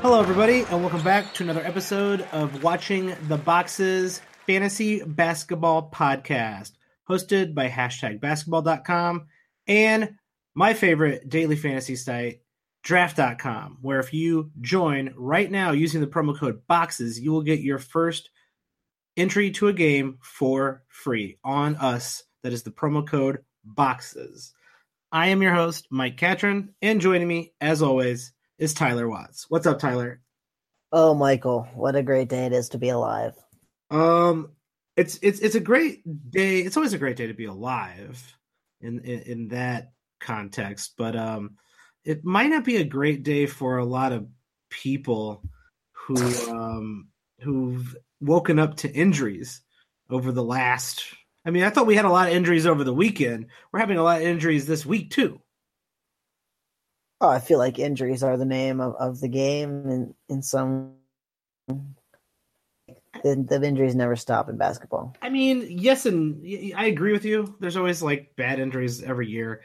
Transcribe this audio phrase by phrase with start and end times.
[0.00, 6.70] Hello, everybody, and welcome back to another episode of Watching the Boxes Fantasy Basketball Podcast,
[7.10, 9.26] hosted by hashtag basketball.com
[9.66, 10.14] and
[10.54, 12.42] my favorite daily fantasy site,
[12.84, 17.58] draft.com, where if you join right now using the promo code BOXES, you will get
[17.58, 18.30] your first
[19.16, 22.22] entry to a game for free on us.
[22.44, 24.52] That is the promo code BOXES.
[25.10, 29.46] I am your host, Mike Catron, and joining me, as always, is Tyler Watts.
[29.48, 30.20] What's up, Tyler?
[30.90, 33.34] Oh, Michael, what a great day it is to be alive.
[33.90, 34.52] Um,
[34.96, 36.60] it's it's it's a great day.
[36.60, 38.20] It's always a great day to be alive
[38.80, 41.56] in in, in that context, but um,
[42.04, 44.26] it might not be a great day for a lot of
[44.70, 45.42] people
[45.92, 46.16] who
[46.50, 47.08] um
[47.40, 49.62] who've woken up to injuries
[50.10, 51.04] over the last.
[51.44, 53.46] I mean, I thought we had a lot of injuries over the weekend.
[53.72, 55.40] We're having a lot of injuries this week too.
[57.20, 60.94] Oh, I feel like injuries are the name of, of the game, and in some
[63.22, 65.16] the, the injuries never stop in basketball.
[65.20, 66.42] I mean, yes, and
[66.76, 67.56] I agree with you.
[67.60, 69.62] There's always like bad injuries every year.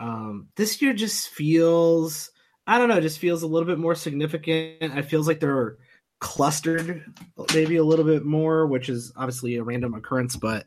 [0.00, 2.30] Um, this year just feels,
[2.66, 4.76] I don't know, just feels a little bit more significant.
[4.80, 5.78] It feels like they're
[6.18, 7.04] clustered
[7.54, 10.66] maybe a little bit more, which is obviously a random occurrence, but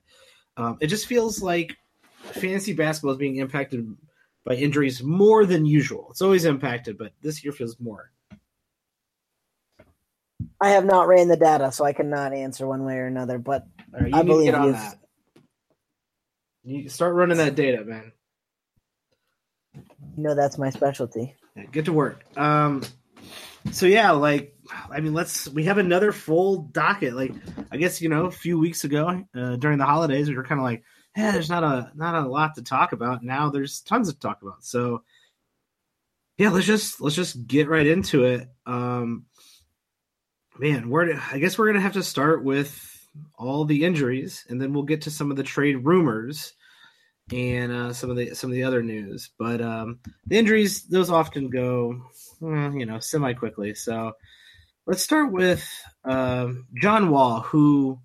[0.57, 1.75] um, it just feels like
[2.21, 3.95] fantasy basketball is being impacted
[4.45, 6.07] by injuries more than usual.
[6.11, 8.11] It's always impacted, but this year feels more.
[10.61, 13.37] I have not ran the data, so I cannot answer one way or another.
[13.37, 14.71] But right, I believe you.
[14.71, 14.99] That.
[16.63, 18.11] You start running that data, man.
[19.73, 21.35] You know that's my specialty.
[21.55, 22.25] Yeah, get to work.
[22.37, 22.83] Um,
[23.71, 24.53] so yeah, like
[24.89, 27.13] I mean, let's we have another full docket.
[27.13, 27.33] Like
[27.71, 30.59] I guess you know, a few weeks ago uh, during the holidays, we were kind
[30.59, 30.83] of like,
[31.19, 34.41] "Yeah, there's not a not a lot to talk about." Now there's tons to talk
[34.41, 34.63] about.
[34.63, 35.03] So
[36.37, 38.47] yeah, let's just let's just get right into it.
[38.65, 39.25] Um,
[40.57, 44.73] man, we're I guess we're gonna have to start with all the injuries, and then
[44.73, 46.53] we'll get to some of the trade rumors
[47.31, 49.31] and uh, some of the some of the other news.
[49.37, 52.01] But um, the injuries, those often go,
[52.41, 53.75] you know, semi quickly.
[53.75, 54.13] So
[54.85, 55.67] let's start with
[56.05, 57.99] uh, John Wall, who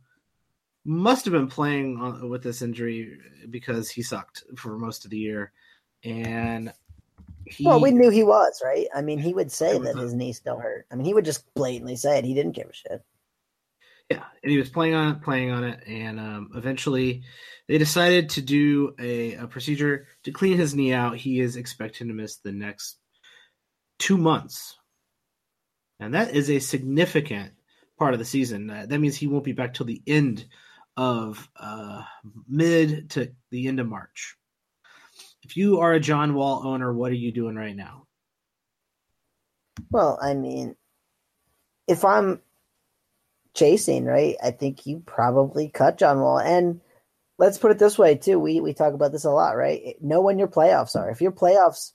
[0.85, 3.19] must have been playing on, with this injury
[3.51, 5.53] because he sucked for most of the year,
[6.03, 6.73] and
[7.47, 8.87] he, well, we knew he was right.
[8.95, 10.87] I mean, he would say that his knee still hurt.
[10.91, 12.25] I mean, he would just blatantly say it.
[12.25, 13.03] He didn't give a shit.
[14.11, 17.23] Yeah, and he was playing on it, playing on it, and um, eventually
[17.69, 21.17] they decided to do a, a procedure to clean his knee out.
[21.17, 22.99] He is expected to miss the next
[23.99, 24.77] two months,
[25.99, 27.53] and that is a significant
[27.99, 28.69] part of the season.
[28.69, 30.45] Uh, that means he won't be back till the end
[30.97, 32.03] of uh,
[32.49, 34.37] mid to the end of March.
[35.43, 38.07] If you are a John Wall owner, what are you doing right now?
[39.91, 40.77] Well, I mean,
[41.87, 42.41] if I'm
[43.53, 46.39] chasing, right, I think you probably cut John Wall.
[46.39, 46.81] And
[47.37, 48.39] let's put it this way, too.
[48.39, 49.97] We we talk about this a lot, right?
[50.01, 51.11] Know when your playoffs are.
[51.11, 51.93] If your playoffs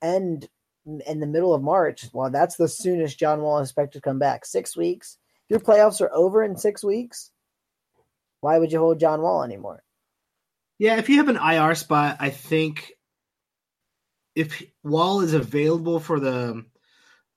[0.00, 0.48] end
[0.84, 4.20] in the middle of March, well, that's the soonest John Wall is expected to come
[4.20, 4.44] back.
[4.44, 5.18] Six weeks.
[5.48, 7.31] If your playoffs are over in six weeks,
[8.42, 9.82] why would you hold John Wall anymore?
[10.78, 12.92] Yeah, if you have an IR spot, I think
[14.34, 16.64] if Wall is available for the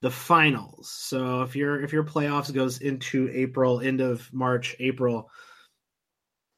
[0.02, 0.90] the finals.
[0.90, 5.30] So if your if your playoffs goes into April, end of March, April,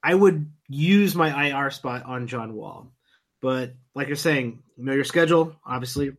[0.01, 2.93] I would use my IR spot on John Wall.
[3.41, 6.13] But like you're saying, know your schedule, obviously.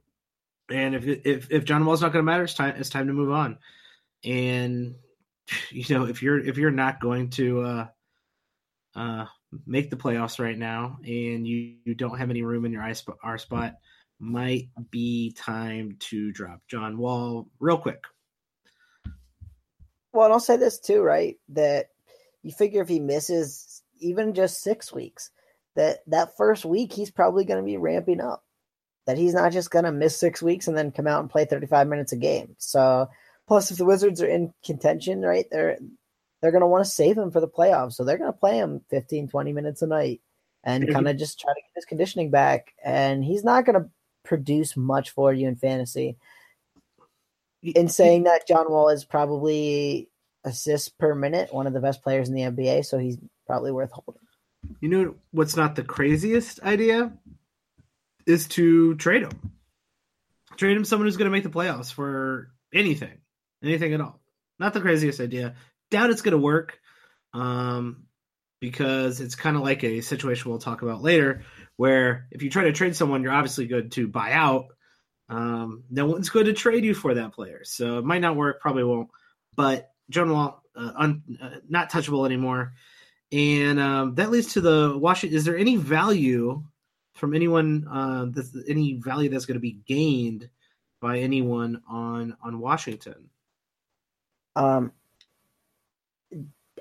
[0.70, 3.14] And if if if John Wall's not going to matter, it's time it's time to
[3.14, 3.56] move on.
[4.22, 4.96] And
[5.70, 7.86] you know, if you're if you're not going to uh
[8.98, 9.26] uh
[9.66, 12.86] make the playoffs right now, and you, you don't have any room in your
[13.22, 13.74] R spot,
[14.18, 18.02] might be time to drop John Wall real quick.
[20.12, 21.36] Well, and I'll say this too, right?
[21.50, 21.90] That
[22.42, 25.30] you figure if he misses even just six weeks,
[25.76, 28.44] that that first week he's probably going to be ramping up.
[29.06, 31.46] That he's not just going to miss six weeks and then come out and play
[31.46, 32.56] 35 minutes a game.
[32.58, 33.08] So,
[33.46, 35.78] plus if the Wizards are in contention, right, they're
[36.40, 37.94] they're going to want to save him for the playoffs.
[37.94, 40.20] So they're going to play him 15, 20 minutes a night
[40.64, 42.74] and kind of just try to get his conditioning back.
[42.84, 43.88] And he's not going to
[44.24, 46.16] produce much for you in fantasy.
[47.62, 50.08] In saying that, John Wall is probably
[50.44, 53.90] assists per minute, one of the best players in the NBA, so he's probably worth
[53.90, 54.22] holding.
[54.80, 57.12] You know what's not the craziest idea
[58.26, 59.52] is to trade him.
[60.56, 63.18] Trade him someone who's going to make the playoffs for anything,
[63.62, 64.20] anything at all.
[64.58, 65.54] Not the craziest idea
[65.90, 66.78] doubt it's going to work
[67.34, 68.04] um,
[68.60, 71.42] because it's kind of like a situation we'll talk about later
[71.76, 74.66] where if you try to trade someone, you're obviously good to buy out.
[75.28, 78.60] Um, no one's going to trade you for that player, so it might not work.
[78.60, 79.10] Probably won't.
[79.54, 82.72] But John Wall, uh, un, uh, not touchable anymore,
[83.30, 85.36] and um, that leads to the Washington.
[85.36, 86.64] Is there any value
[87.14, 87.86] from anyone?
[87.90, 90.48] Uh, that's, any value that's going to be gained
[91.00, 93.28] by anyone on on Washington?
[94.56, 94.92] Um,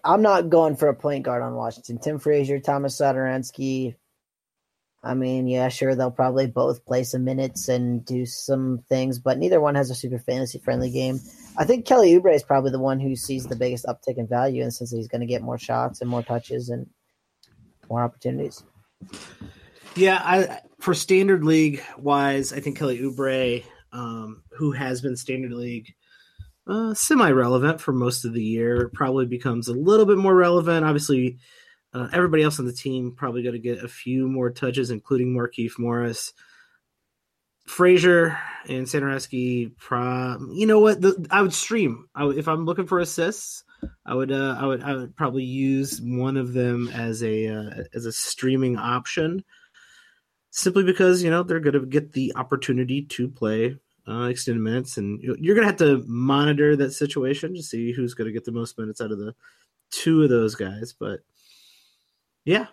[0.07, 1.99] I'm not going for a point guard on Washington.
[1.99, 3.95] Tim Frazier, Tomas Satoransky.
[5.03, 9.37] I mean, yeah, sure, they'll probably both play some minutes and do some things, but
[9.37, 11.19] neither one has a super fantasy friendly game.
[11.57, 14.63] I think Kelly Oubre is probably the one who sees the biggest uptick in value,
[14.63, 16.87] and since he's going to get more shots and more touches and
[17.89, 18.63] more opportunities.
[19.95, 25.53] Yeah, I for standard league wise, I think Kelly Oubre, um, who has been standard
[25.53, 25.93] league
[26.67, 30.85] uh, semi relevant for most of the year, probably becomes a little bit more relevant.
[30.85, 31.37] Obviously,
[31.93, 35.33] uh, everybody else on the team probably going to get a few more touches, including
[35.33, 36.33] Markieff Morris.
[37.65, 38.87] Frazier and
[39.77, 41.01] pro, you know what?
[41.01, 42.07] The, I would stream.
[42.17, 43.65] If I'm looking for assists,
[44.05, 47.83] I would, uh, I would, I would probably use one of them as a uh,
[47.93, 49.43] as a streaming option,
[50.49, 53.75] simply because you know they're going to get the opportunity to play
[54.07, 58.13] uh, extended minutes, and you're going to have to monitor that situation to see who's
[58.13, 59.33] going to get the most minutes out of the
[59.91, 60.93] two of those guys.
[60.97, 61.19] But
[62.45, 62.67] yeah,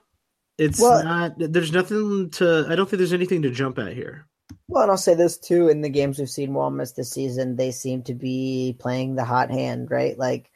[0.59, 1.35] it's well, not.
[1.37, 2.67] There's nothing to.
[2.69, 4.27] I don't think there's anything to jump at here.
[4.69, 7.57] Well, and I'll say this too: in the games we've seen Wall miss this season,
[7.57, 10.17] they seem to be playing the hot hand, right?
[10.17, 10.51] Like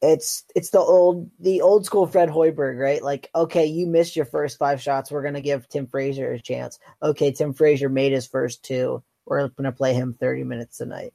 [0.00, 3.02] it's it's the old the old school Fred Hoiberg, right?
[3.02, 5.10] Like, okay, you missed your first five shots.
[5.10, 6.78] We're gonna give Tim Frazier a chance.
[7.02, 9.02] Okay, Tim Frazier made his first two.
[9.26, 11.12] We're going to play him 30 minutes tonight.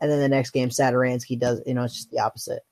[0.00, 2.62] And then the next game, Satoransky does, you know, it's just the opposite.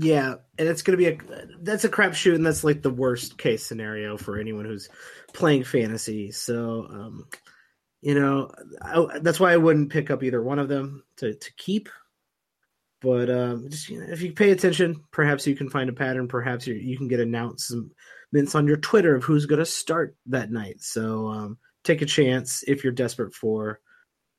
[0.00, 3.36] Yeah, and it's going to be a that's a crapshoot, and that's like the worst
[3.36, 4.88] case scenario for anyone who's
[5.32, 6.30] playing fantasy.
[6.30, 7.26] So, um,
[8.00, 11.52] you know, I, that's why I wouldn't pick up either one of them to to
[11.56, 11.88] keep.
[13.00, 16.28] But um, just you know, if you pay attention, perhaps you can find a pattern.
[16.28, 20.52] Perhaps you you can get announcements on your Twitter of who's going to start that
[20.52, 20.80] night.
[20.80, 23.80] So um, take a chance if you're desperate for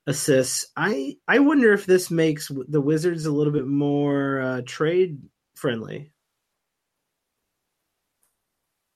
[0.09, 0.65] assists.
[0.75, 5.19] I I wonder if this makes the Wizards a little bit more uh, trade
[5.55, 6.11] friendly.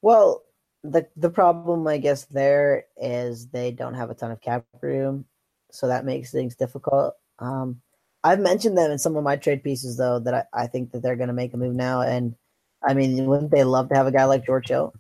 [0.02, 0.44] Well,
[0.84, 5.26] the the problem I guess there is they don't have a ton of cap room,
[5.72, 7.14] so that makes things difficult.
[7.40, 7.82] Um,
[8.24, 11.04] I've mentioned them in some of my trade pieces though that I, I think that
[11.04, 12.36] they're going to make a move now, and
[12.84, 14.94] I mean, wouldn't they love to have a guy like George Hill?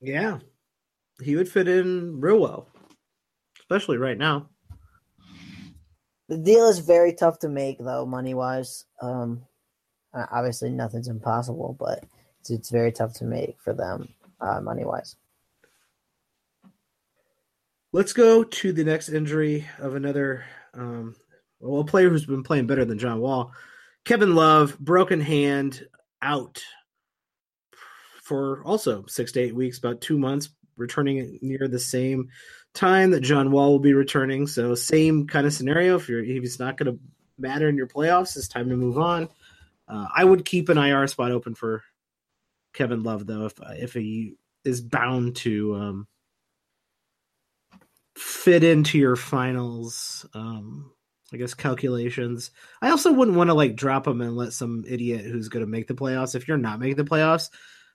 [0.00, 0.40] Yeah,
[1.22, 2.68] he would fit in real well
[3.64, 4.48] especially right now.
[6.28, 8.84] The deal is very tough to make, though, money wise.
[9.00, 9.42] Um,
[10.14, 12.04] obviously, nothing's impossible, but
[12.40, 14.08] it's, it's very tough to make for them,
[14.40, 15.16] uh, money wise.
[17.92, 21.14] Let's go to the next injury of another um,
[21.60, 23.52] well, a player who's been playing better than John Wall.
[24.04, 25.86] Kevin Love, broken hand,
[26.20, 26.62] out
[28.22, 32.28] for also six to eight weeks, about two months, returning near the same
[32.74, 34.46] time that John Wall will be returning.
[34.46, 35.96] So same kind of scenario.
[35.96, 37.00] If you're if it's not going to
[37.38, 39.28] matter in your playoffs, it's time to move on.
[39.88, 41.82] Uh, I would keep an IR spot open for
[42.72, 44.34] Kevin Love though, if if he
[44.64, 46.08] is bound to um,
[48.16, 50.26] fit into your finals.
[50.34, 50.90] Um,
[51.32, 52.52] I guess calculations.
[52.80, 55.70] I also wouldn't want to like drop him and let some idiot who's going to
[55.70, 56.34] make the playoffs.
[56.34, 57.50] If you're not making the playoffs,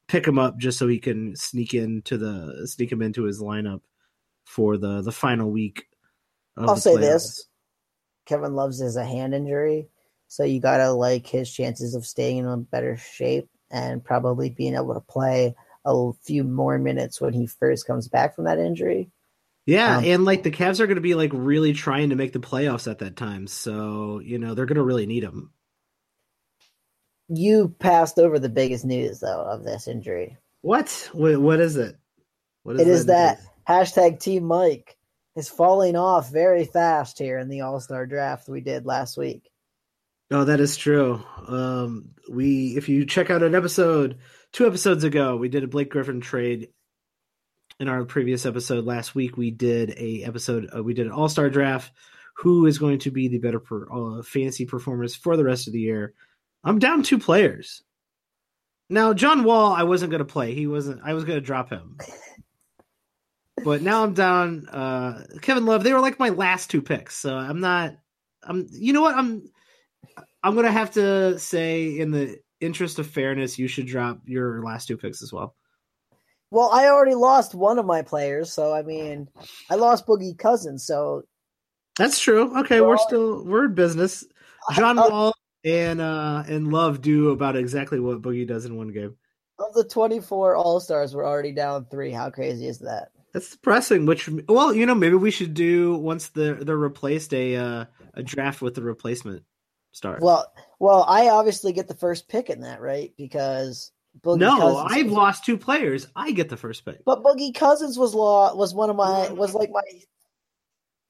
[0.10, 3.82] pick him up just so he can sneak into the sneak him into his lineup
[4.50, 5.86] for the the final week.
[6.58, 7.02] I'll say playoffs.
[7.02, 7.46] this:
[8.26, 9.88] Kevin Love's is a hand injury,
[10.28, 14.74] so you gotta like his chances of staying in a better shape and probably being
[14.74, 19.12] able to play a few more minutes when he first comes back from that injury.
[19.68, 22.34] Yeah, um, and like the Cavs are going to be like really trying to make
[22.34, 25.52] the playoffs at that time, so you know they're going to really need him.
[27.28, 30.38] You passed over the biggest news though of this injury.
[30.62, 31.10] What?
[31.14, 31.96] What, what is it?
[32.64, 33.40] What is it is that
[33.70, 34.98] hashtag Team Mike
[35.36, 39.50] is falling off very fast here in the All Star draft we did last week.
[40.32, 41.24] Oh, that is true.
[41.48, 44.20] Um, we, if you check out an episode
[44.52, 46.70] two episodes ago, we did a Blake Griffin trade.
[47.80, 50.70] In our previous episode last week, we did a episode.
[50.76, 51.92] Uh, we did an All Star draft.
[52.38, 55.74] Who is going to be the better per, uh, fantasy performers for the rest of
[55.74, 56.14] the year?
[56.64, 57.84] I'm down two players.
[58.90, 60.54] Now, John Wall, I wasn't going to play.
[60.54, 61.02] He wasn't.
[61.04, 61.98] I was going to drop him.
[63.64, 64.68] but now I'm down.
[64.68, 65.84] Uh, Kevin Love.
[65.84, 67.96] They were like my last two picks, so I'm not.
[68.44, 68.68] I'm.
[68.72, 69.16] You know what?
[69.16, 69.50] I'm.
[70.44, 74.88] I'm gonna have to say, in the interest of fairness, you should drop your last
[74.88, 75.56] two picks as well.
[76.52, 79.28] Well, I already lost one of my players, so I mean,
[79.70, 81.24] I lost Boogie Cousins, so
[81.98, 82.58] that's true.
[82.60, 84.26] Okay, we're still we're in business.
[84.74, 88.92] John uh, Wall and uh and Love do about exactly what Boogie does in one
[88.92, 89.16] game.
[89.60, 92.12] Of the twenty four All Stars, we're already down three.
[92.12, 93.10] How crazy is that?
[93.34, 94.06] That's depressing.
[94.06, 98.24] Which, well, you know, maybe we should do once they're they're replaced a uh, a
[98.24, 99.44] draft with the replacement
[99.92, 100.18] star.
[100.22, 103.14] Well, well, I obviously get the first pick in that, right?
[103.18, 106.08] Because Boogie no, Cousins I've was, lost two players.
[106.16, 107.04] I get the first pick.
[107.06, 109.82] But Boogie Cousins was law was one of my was like my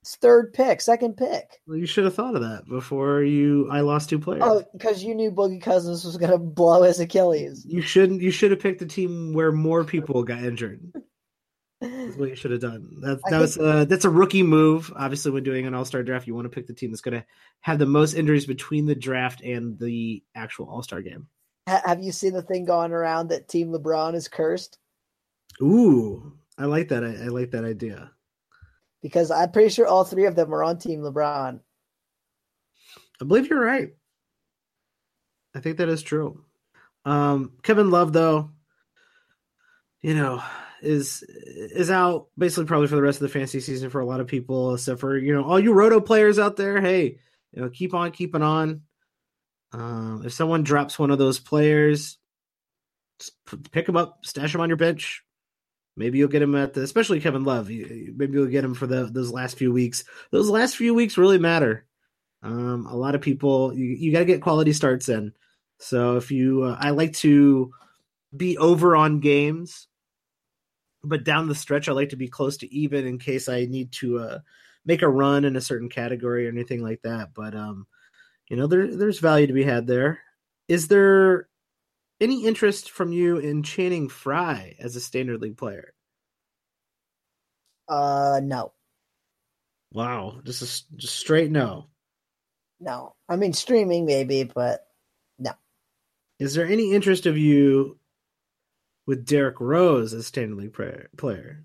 [0.06, 1.62] third pick, second pick.
[1.68, 3.70] Well, you should have thought of that before you.
[3.72, 4.44] I lost two players.
[4.46, 7.66] Oh, because you knew Boogie Cousins was going to blow his Achilles.
[7.68, 8.22] You shouldn't.
[8.22, 10.82] You should have picked a team where more people got injured.
[11.82, 12.98] That's what you should have done.
[13.02, 14.92] That, that was uh, that's a rookie move.
[14.96, 17.20] Obviously, when doing an All Star draft, you want to pick the team that's going
[17.20, 17.26] to
[17.62, 21.28] have the most injuries between the draft and the actual All Star game.
[21.68, 24.80] Have you seen the thing going around that Team LeBron is cursed?
[25.62, 27.04] Ooh, I like that.
[27.04, 28.12] I, I like that idea
[29.02, 31.60] because I'm pretty sure all three of them are on Team LeBron.
[33.22, 33.90] I believe you're right.
[35.56, 36.44] I think that is true.
[37.06, 38.52] Um, Kevin Love, though,
[40.02, 40.42] you know,
[40.82, 44.20] is is out basically probably for the rest of the fantasy season for a lot
[44.20, 46.82] of people, except for you know all you roto players out there.
[46.82, 47.20] Hey,
[47.52, 48.82] you know, keep on keeping on.
[49.72, 52.18] Um, if someone drops one of those players,
[53.72, 55.24] pick him up, stash him on your bench.
[55.96, 57.68] Maybe you'll get him at the, especially Kevin Love.
[57.70, 60.06] Maybe you'll get him for the those last few weeks.
[60.32, 61.86] Those last few weeks really matter.
[62.42, 65.34] Um, a lot of people, you, you got to get quality starts in.
[65.80, 67.74] So if you, uh, I like to
[68.36, 69.88] be over on games
[71.04, 73.92] but down the stretch, I like to be close to even in case I need
[73.94, 74.40] to uh,
[74.86, 77.34] make a run in a certain category or anything like that.
[77.34, 77.88] But um,
[78.50, 80.20] you know, there there's value to be had there.
[80.68, 81.48] Is there
[82.20, 85.94] any interest from you in Channing Frye as a standard league player?
[87.88, 88.74] Uh, no.
[89.92, 91.88] Wow, just a, just straight no.
[92.80, 94.86] No, I mean streaming maybe, but
[95.38, 95.52] no.
[96.38, 97.99] Is there any interest of you
[99.10, 101.64] with Derrick Rose as standard league player.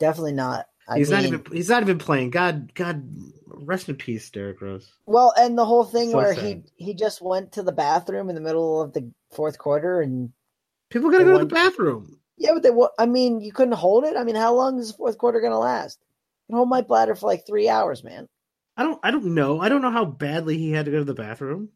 [0.00, 0.66] Definitely not.
[0.88, 2.30] I he's mean, not even he's not even playing.
[2.30, 3.08] God, God,
[3.46, 4.92] rest in peace, Derrick Rose.
[5.06, 6.44] Well, and the whole thing so where sad.
[6.44, 10.32] he he just went to the bathroom in the middle of the fourth quarter, and
[10.90, 12.18] people gotta go went, to the bathroom.
[12.36, 12.70] Yeah, but they.
[12.98, 14.16] I mean, you couldn't hold it.
[14.16, 16.00] I mean, how long is the fourth quarter gonna last?
[16.02, 18.28] I can hold my bladder for like three hours, man.
[18.76, 18.98] I don't.
[19.04, 19.60] I don't know.
[19.60, 21.68] I don't know how badly he had to go to the bathroom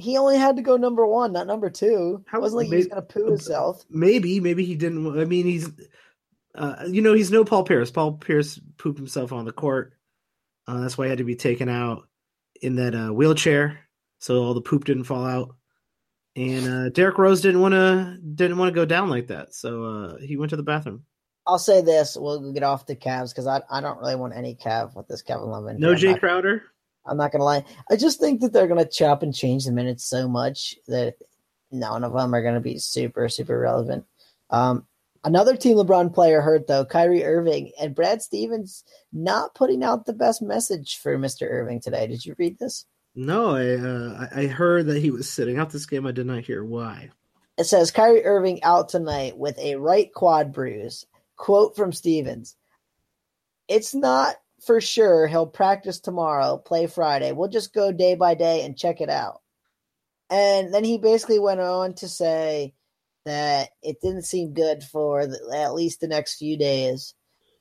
[0.00, 2.24] he only had to go number one, not number two.
[2.26, 3.84] How, it wasn't like maybe, he was going to poo himself.
[3.90, 5.18] Maybe, maybe he didn't.
[5.18, 5.70] I mean, he's,
[6.54, 7.90] uh, you know, he's no Paul Pierce.
[7.90, 9.94] Paul Pierce pooped himself on the court.
[10.66, 12.08] Uh, that's why he had to be taken out
[12.60, 13.80] in that uh, wheelchair,
[14.18, 15.56] so all the poop didn't fall out.
[16.36, 19.84] And uh, Derrick Rose didn't want to didn't want to go down like that, so
[19.84, 21.04] uh, he went to the bathroom.
[21.46, 24.54] I'll say this: we'll get off the Cavs because I I don't really want any
[24.54, 25.64] Cav with this Kevin Love.
[25.78, 26.62] No Jae Crowder.
[27.06, 27.64] I'm not gonna lie.
[27.90, 31.14] I just think that they're gonna chop and change the minutes so much that
[31.70, 34.04] none of them are gonna be super super relevant.
[34.50, 34.86] Um,
[35.24, 40.12] another Team LeBron player hurt though, Kyrie Irving and Brad Stevens not putting out the
[40.12, 41.48] best message for Mr.
[41.50, 42.06] Irving today.
[42.06, 42.84] Did you read this?
[43.14, 46.06] No, I uh, I heard that he was sitting out this game.
[46.06, 47.10] I did not hear why.
[47.58, 51.06] It says Kyrie Irving out tonight with a right quad bruise.
[51.36, 52.56] Quote from Stevens:
[53.66, 57.32] "It's not for sure he'll practice tomorrow, play Friday.
[57.32, 59.40] We'll just go day by day and check it out.
[60.28, 62.74] And then he basically went on to say
[63.24, 67.14] that it didn't seem good for the, at least the next few days.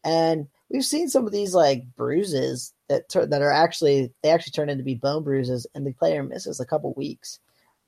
[0.04, 4.70] And we've seen some of these like bruises that that are actually they actually turn
[4.70, 7.40] into be bone bruises, and the player misses a couple weeks.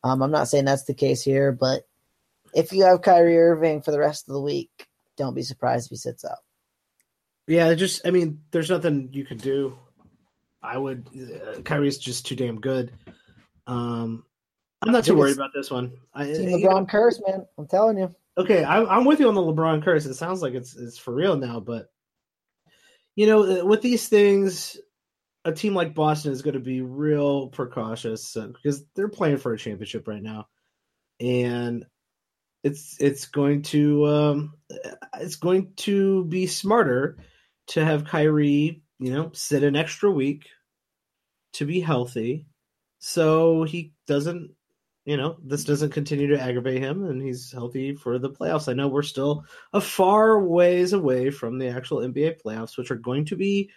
[0.04, 1.84] Um, I'm not saying that's the case here, but
[2.54, 5.92] if you have Kyrie Irving for the rest of the week, don't be surprised if
[5.92, 6.40] he sits out.
[7.48, 9.78] Yeah, just I mean, there's nothing you can do.
[10.64, 11.08] I would.
[11.16, 12.92] Uh, Kyrie's just too damn good.
[13.68, 14.24] Um,
[14.82, 15.94] I'm not too worried about this one.
[16.14, 17.46] I, LeBron know, curse, man.
[17.58, 18.14] I'm telling you.
[18.38, 20.06] Okay, I, I'm with you on the LeBron curse.
[20.06, 21.92] It sounds like it's it's for real now, but
[23.16, 24.78] you know, uh, with these things,
[25.46, 29.54] a team like Boston is going to be real precautious uh, because they're playing for
[29.54, 30.48] a championship right now,
[31.20, 31.86] and
[32.64, 34.54] it's it's going to um,
[35.20, 37.18] it's going to be smarter
[37.68, 40.48] to have Kyrie, you know, sit an extra week
[41.54, 42.46] to be healthy
[43.02, 44.52] so he doesn't
[45.06, 48.70] you know this doesn't continue to aggravate him and he's healthy for the playoffs.
[48.70, 52.96] I know we're still a far ways away from the actual nba playoffs which are
[52.96, 53.72] going to be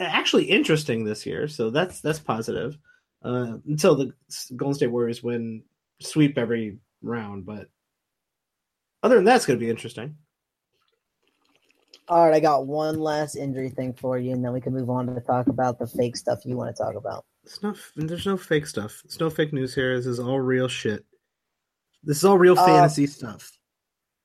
[0.00, 1.48] actually interesting this year.
[1.48, 2.78] So that's that's positive.
[3.24, 4.12] Uh, until the
[4.56, 5.64] golden state warriors win
[6.00, 7.68] sweep every round but
[9.02, 10.16] Other than that, it's going to be interesting.
[12.08, 14.90] All right, I got one last injury thing for you, and then we can move
[14.90, 17.24] on to talk about the fake stuff you want to talk about.
[17.44, 17.76] It's not.
[17.96, 19.02] There's no fake stuff.
[19.04, 19.96] It's no fake news here.
[19.96, 21.04] This is all real shit.
[22.02, 23.56] This is all real Uh, fantasy stuff.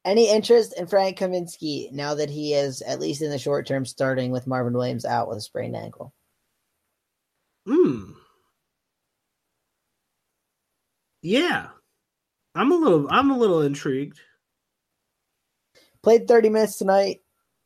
[0.05, 3.85] Any interest in Frank Kaminsky now that he is, at least in the short term,
[3.85, 6.13] starting with Marvin Williams out with a sprained ankle?
[7.65, 8.11] Hmm.
[11.21, 11.67] Yeah,
[12.57, 13.07] I'm a little.
[13.09, 14.19] I'm a little intrigued.
[16.01, 17.21] Played 30 minutes tonight,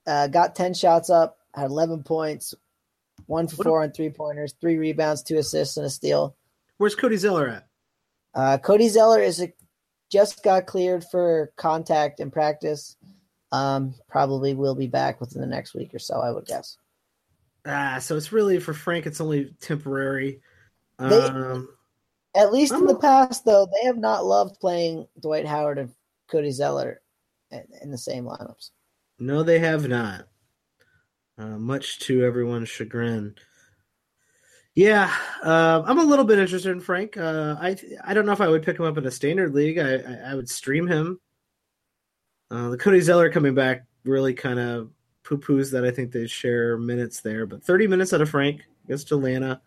[0.08, 2.54] uh, got 10 shots up, had 11 points,
[3.28, 6.36] one for What- four on three pointers, three rebounds, two assists, and a steal.
[6.78, 7.68] Where's Cody Zeller at?
[8.34, 9.54] Uh, Cody Zeller is a,
[10.10, 12.96] just got cleared for contact and practice.
[13.52, 16.78] Um, probably will be back within the next week or so, I would guess.
[17.66, 19.06] Ah, so it's really for Frank.
[19.06, 20.42] It's only temporary.
[20.98, 21.70] They- Um,
[22.36, 25.94] At least in the past, though, they have not loved playing Dwight Howard and
[26.30, 27.02] Cody Zeller
[27.52, 28.72] in, in the same lineups.
[29.20, 30.28] no, they have not.
[31.38, 33.36] Uh, much to everyone's chagrin.
[34.76, 37.18] Yeah, uh, I'm a little bit interested in Frank.
[37.18, 39.78] Uh, I I don't know if I would pick him up in a standard league.
[39.78, 41.20] I I, I would stream him.
[42.50, 44.92] Uh, the Cody Zeller coming back really kind of
[45.24, 48.62] poo poos that I think they share minutes there, but 30 minutes out of Frank
[48.86, 49.62] against Atlanta.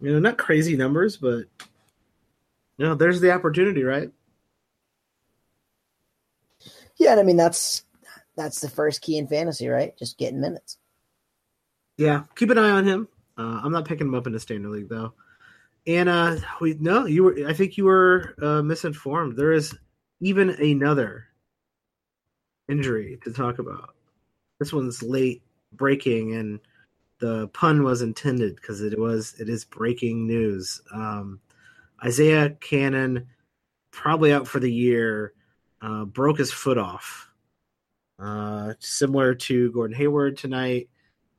[0.00, 1.44] You know, not crazy numbers, but
[2.76, 4.10] you know, there's the opportunity, right?
[6.96, 7.84] Yeah, and I mean that's
[8.36, 9.96] that's the first key in fantasy, right?
[9.98, 10.78] Just getting minutes.
[11.96, 13.08] Yeah, keep an eye on him.
[13.36, 15.14] Uh, I'm not picking him up in the standard league though.
[15.86, 17.48] And uh, we no, you were.
[17.48, 19.36] I think you were uh, misinformed.
[19.36, 19.76] There is
[20.20, 21.26] even another
[22.68, 23.94] injury to talk about.
[24.58, 26.60] This one's late breaking, and
[27.18, 29.34] the pun was intended because it was.
[29.38, 30.80] It is breaking news.
[30.92, 31.40] Um,
[32.04, 33.26] Isaiah Canaan,
[33.90, 35.32] probably out for the year,
[35.80, 37.28] uh, broke his foot off.
[38.18, 40.88] Uh, similar to Gordon Hayward tonight.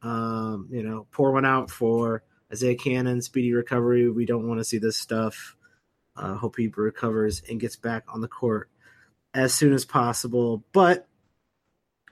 [0.02, 4.10] Um, you know, pour one out for Isaiah Canaan, speedy recovery.
[4.10, 5.56] We don't want to see this stuff.
[6.16, 8.70] Uh, hope he recovers and gets back on the court
[9.34, 10.64] as soon as possible.
[10.74, 11.08] But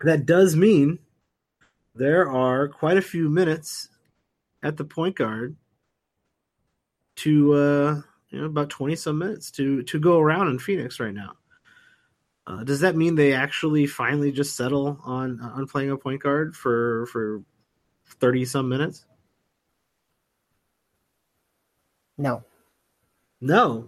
[0.01, 0.99] that does mean
[1.97, 3.89] there are quite a few minutes
[4.63, 5.55] at the point guard
[7.17, 11.13] to uh, you know about twenty some minutes to to go around in Phoenix right
[11.13, 11.33] now.
[12.45, 16.55] Uh, does that mean they actually finally just settle on on playing a point guard
[16.55, 17.43] for for
[18.19, 19.05] thirty some minutes?
[22.17, 22.43] No.
[23.41, 23.87] No.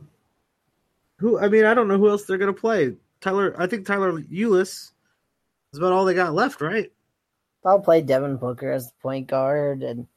[1.18, 1.40] Who?
[1.40, 2.96] I mean, I don't know who else they're gonna play.
[3.22, 4.92] Tyler, I think Tyler Ulis
[5.74, 6.92] is about all they got left, right?
[7.66, 9.84] I'll play Devin Booker as the point guard.
[9.84, 10.08] And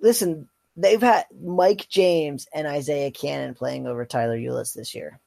[0.00, 5.20] listen, they've had Mike James and Isaiah Canaan playing over Tyler Ulis this year.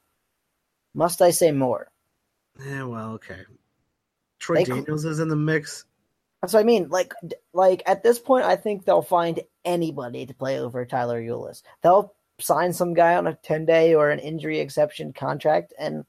[0.93, 1.91] Must I say more?
[2.65, 3.41] Yeah, well, okay.
[4.39, 5.86] Troy They- Daniels is in the mix.
[6.41, 6.89] That's what I mean.
[6.89, 7.13] Like,
[7.53, 11.63] like at this point, I think they'll find anybody to play over Tyler Ulis.
[11.82, 16.06] They'll sign some guy on a ten day or an injury exception contract and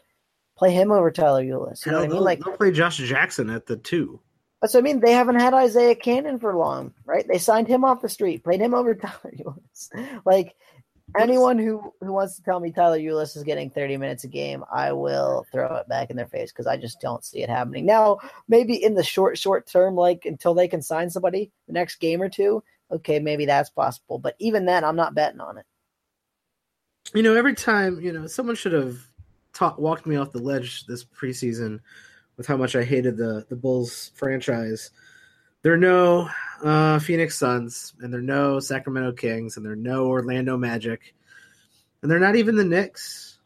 [0.56, 1.84] play him over Tyler Ulis.
[1.86, 2.22] You know what I mean?
[2.22, 4.20] Like they'll play Josh Jackson at the two.
[4.60, 5.00] That's what I mean.
[5.00, 7.26] They haven't had Isaiah Canaan for long, right?
[7.26, 10.20] They signed him off the street, played him over Tyler Ulis.
[10.24, 10.56] Like
[11.16, 14.64] anyone who who wants to tell me Tyler Ulis is getting 30 minutes a game,
[14.72, 17.86] I will throw it back in their face because I just don't see it happening.
[17.86, 18.18] Now,
[18.48, 22.20] maybe in the short short term, like until they can sign somebody the next game
[22.20, 24.18] or two, okay, maybe that's possible.
[24.18, 25.66] But even then, I'm not betting on it.
[27.14, 28.98] You know, every time you know, someone should have
[29.52, 31.80] taught walked me off the ledge this preseason
[32.38, 34.90] with how much I hated the the Bulls franchise.
[35.62, 36.30] There are no
[36.62, 41.14] uh, Phoenix Suns, and there are no Sacramento Kings, and there are no Orlando Magic,
[42.00, 43.38] and they're not even the Knicks.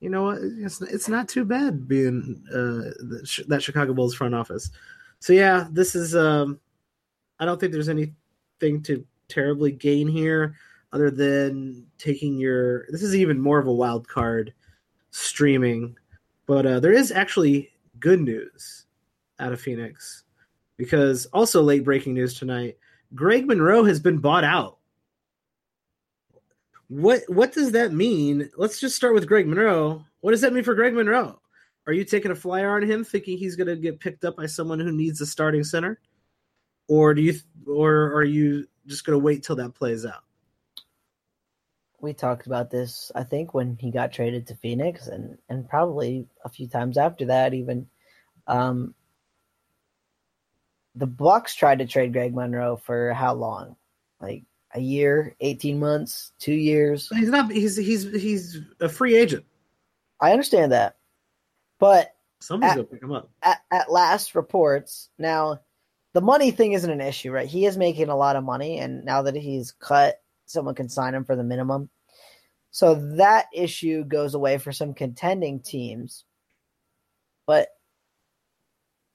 [0.00, 0.38] You know what?
[0.42, 2.92] It's, it's not too bad being uh,
[3.48, 4.70] that Chicago Bulls front office.
[5.18, 6.14] So yeah, this is.
[6.14, 6.60] Um,
[7.40, 10.54] I don't think there's anything to terribly gain here
[10.92, 14.52] other than taking your this is even more of a wild card
[15.10, 15.96] streaming
[16.46, 18.86] but uh, there is actually good news
[19.38, 20.24] out of phoenix
[20.76, 22.76] because also late breaking news tonight
[23.14, 24.78] greg monroe has been bought out.
[26.88, 28.50] What what does that mean?
[28.56, 30.04] Let's just start with greg monroe.
[30.20, 31.40] What does that mean for greg monroe?
[31.86, 34.46] Are you taking a flyer on him thinking he's going to get picked up by
[34.46, 36.00] someone who needs a starting center?
[36.88, 37.34] Or do you
[37.66, 40.23] or are you just going to wait till that plays out
[42.04, 46.26] We talked about this, I think, when he got traded to Phoenix, and and probably
[46.44, 47.88] a few times after that, even.
[48.46, 48.94] Um,
[50.94, 53.74] the Bucks tried to trade Greg Monroe for how long?
[54.20, 57.08] Like a year, eighteen months, two years.
[57.08, 57.50] He's not.
[57.50, 59.44] He's he's he's a free agent.
[60.20, 60.96] I understand that,
[61.78, 63.30] but Somebody's At- gonna pick him up.
[63.42, 65.60] at, at last reports now
[66.12, 69.02] the money thing isn't an issue right he is making a lot of money and
[69.02, 71.90] now that he's cut someone can sign him for the minimum.
[72.70, 76.24] So that issue goes away for some contending teams.
[77.46, 77.68] But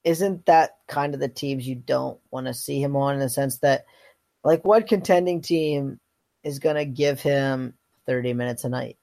[0.02, 3.28] isn't that kind of the teams you don't want to see him on in the
[3.28, 3.84] sense that
[4.44, 6.00] like what contending team
[6.42, 7.74] is going to give him
[8.06, 8.96] 30 minutes a night?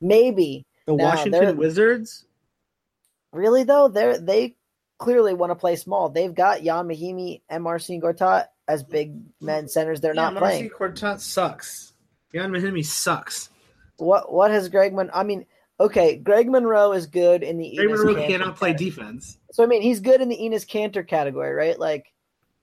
[0.00, 0.66] Maybe.
[0.86, 2.26] The Now, Washington Wizards.
[3.32, 4.56] Really though, they they
[4.98, 6.08] clearly want to play small.
[6.08, 10.00] They've got Ian Mahinmi and Marcin Gortat as big men centers.
[10.00, 10.70] They're not playing.
[10.70, 11.92] Gortat sucks.
[12.34, 13.50] Ian Mahinmi sucks.
[13.96, 15.10] What what has Greg Mon?
[15.14, 15.46] I mean,
[15.78, 18.90] okay, Greg Monroe is good in the Greg Enes Monroe Kanter cannot play category.
[18.90, 19.38] defense.
[19.52, 21.78] So I mean, he's good in the Enes Kanter category, right?
[21.78, 22.12] Like,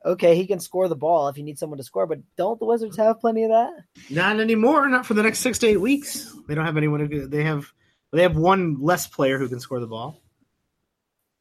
[0.06, 2.66] okay, he can score the ball if you need someone to score, but don't the
[2.66, 3.72] Wizards have plenty of that?
[4.10, 4.88] Not anymore.
[4.90, 6.34] Not for the next six to eight weeks.
[6.48, 7.00] They don't have anyone.
[7.00, 7.72] Who, they have.
[8.14, 10.21] They have one less player who can score the ball.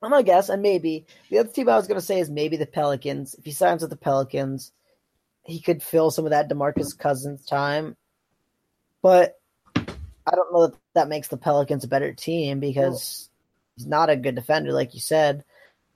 [0.02, 2.66] I'm gonna guess, and maybe the other team I was gonna say is maybe the
[2.66, 3.34] Pelicans.
[3.34, 4.72] If he signs with the Pelicans,
[5.44, 7.96] he could fill some of that Demarcus Cousins time.
[9.02, 9.38] But
[9.76, 13.28] I don't know that that makes the Pelicans a better team because
[13.76, 15.44] he's not a good defender, like you said.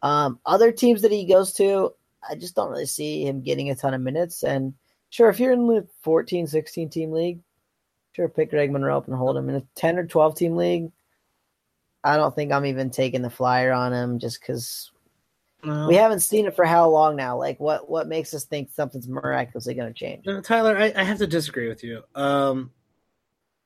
[0.03, 1.95] Um, other teams that he goes to,
[2.29, 4.43] I just don't really see him getting a ton of minutes.
[4.43, 4.75] And
[5.11, 7.41] sure, if you're in the 14, 16 team league,
[8.13, 9.49] sure, pick Greg Monroe up and hold him.
[9.49, 10.91] In a 10 or 12 team league,
[12.05, 14.93] I don't think I'm even taking the flyer on him just because
[15.65, 15.89] No.
[15.89, 17.39] we haven't seen it for how long now.
[17.39, 20.27] Like, what what makes us think something's miraculously going to change?
[20.27, 22.03] No, Tyler, I, I have to disagree with you.
[22.15, 22.71] Um,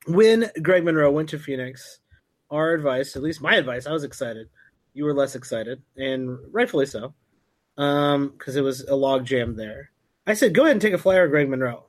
[0.07, 1.99] when Greg Monroe went to Phoenix,
[2.49, 4.49] our advice, at least my advice, I was excited.
[4.93, 7.13] You were less excited, and rightfully so,
[7.75, 9.91] because it was a log jam there.
[10.25, 11.83] I said, go ahead and take a flyer on Greg Monroe.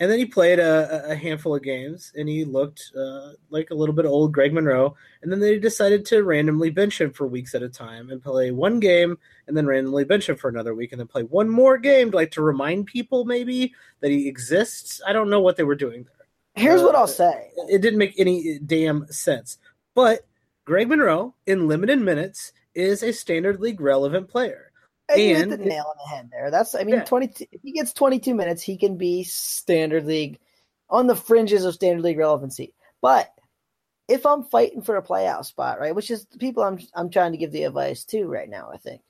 [0.00, 3.74] And then he played a, a handful of games, and he looked uh, like a
[3.74, 4.96] little bit old Greg Monroe.
[5.20, 8.50] And then they decided to randomly bench him for weeks at a time and play
[8.50, 11.76] one game, and then randomly bench him for another week, and then play one more
[11.76, 15.02] game, like to remind people maybe that he exists.
[15.06, 16.26] I don't know what they were doing there.
[16.54, 17.50] Here's what Uh, I'll say.
[17.68, 19.58] It didn't make any damn sense.
[19.94, 20.26] But
[20.64, 24.69] Greg Monroe, in limited minutes, is a standard league relevant player.
[25.10, 26.50] And you hit the nail on the head there.
[26.50, 27.04] That's I mean, Yeah.
[27.04, 30.38] 22 if he gets 22 minutes, he can be standard league
[30.88, 32.74] on the fringes of standard league relevancy.
[33.00, 33.32] But
[34.08, 37.32] if I'm fighting for a playoff spot, right, which is the people I'm I'm trying
[37.32, 39.02] to give the advice to right now, I think.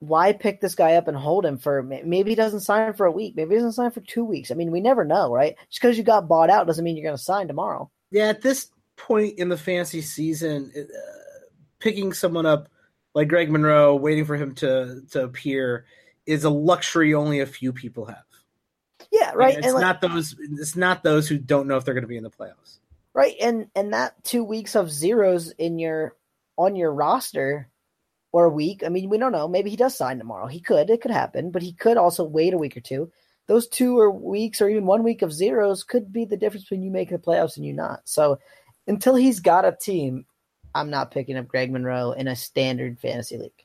[0.00, 3.12] Why pick this guy up and hold him for maybe he doesn't sign for a
[3.12, 4.50] week, maybe he doesn't sign for two weeks.
[4.50, 5.56] I mean, we never know, right?
[5.70, 7.88] Just because you got bought out doesn't mean you're going to sign tomorrow.
[8.10, 10.82] Yeah, at this point in the fantasy season, uh,
[11.78, 12.68] picking someone up
[13.14, 15.84] like Greg Monroe, waiting for him to to appear,
[16.26, 18.24] is a luxury only a few people have.
[19.10, 19.56] Yeah, right.
[19.58, 20.34] It's And like- not those.
[20.38, 22.78] It's not those who don't know if they're going to be in the playoffs.
[23.14, 26.16] Right, and and that two weeks of zeros in your
[26.56, 27.68] on your roster
[28.32, 28.82] or a week.
[28.84, 29.48] I mean, we don't know.
[29.48, 30.46] Maybe he does sign tomorrow.
[30.46, 30.88] He could.
[30.88, 33.12] It could happen, but he could also wait a week or two.
[33.48, 36.82] Those two or weeks or even one week of zeros could be the difference between
[36.82, 38.00] you making the playoffs and you not.
[38.04, 38.38] So
[38.86, 40.24] until he's got a team,
[40.74, 43.64] I'm not picking up Greg Monroe in a standard fantasy league.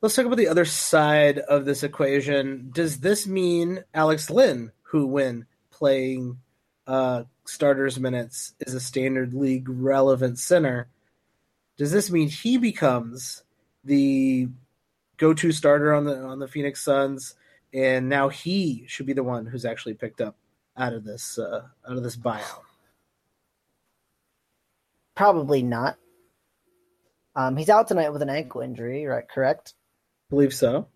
[0.00, 2.70] Let's talk about the other side of this equation.
[2.72, 6.38] Does this mean Alex Len, who when playing
[6.86, 10.88] uh, starters minutes is a standard league relevant center,
[11.76, 13.42] does this mean he becomes
[13.84, 14.48] the
[15.16, 17.34] go-to starter on the on the Phoenix Suns,
[17.72, 20.36] and now he should be the one who's actually picked up
[20.76, 22.62] out of this uh, out of this buyout?
[25.14, 25.96] Probably not.
[27.36, 29.28] Um, he's out tonight with an ankle injury, right?
[29.28, 29.74] Correct.
[30.30, 30.88] believe so.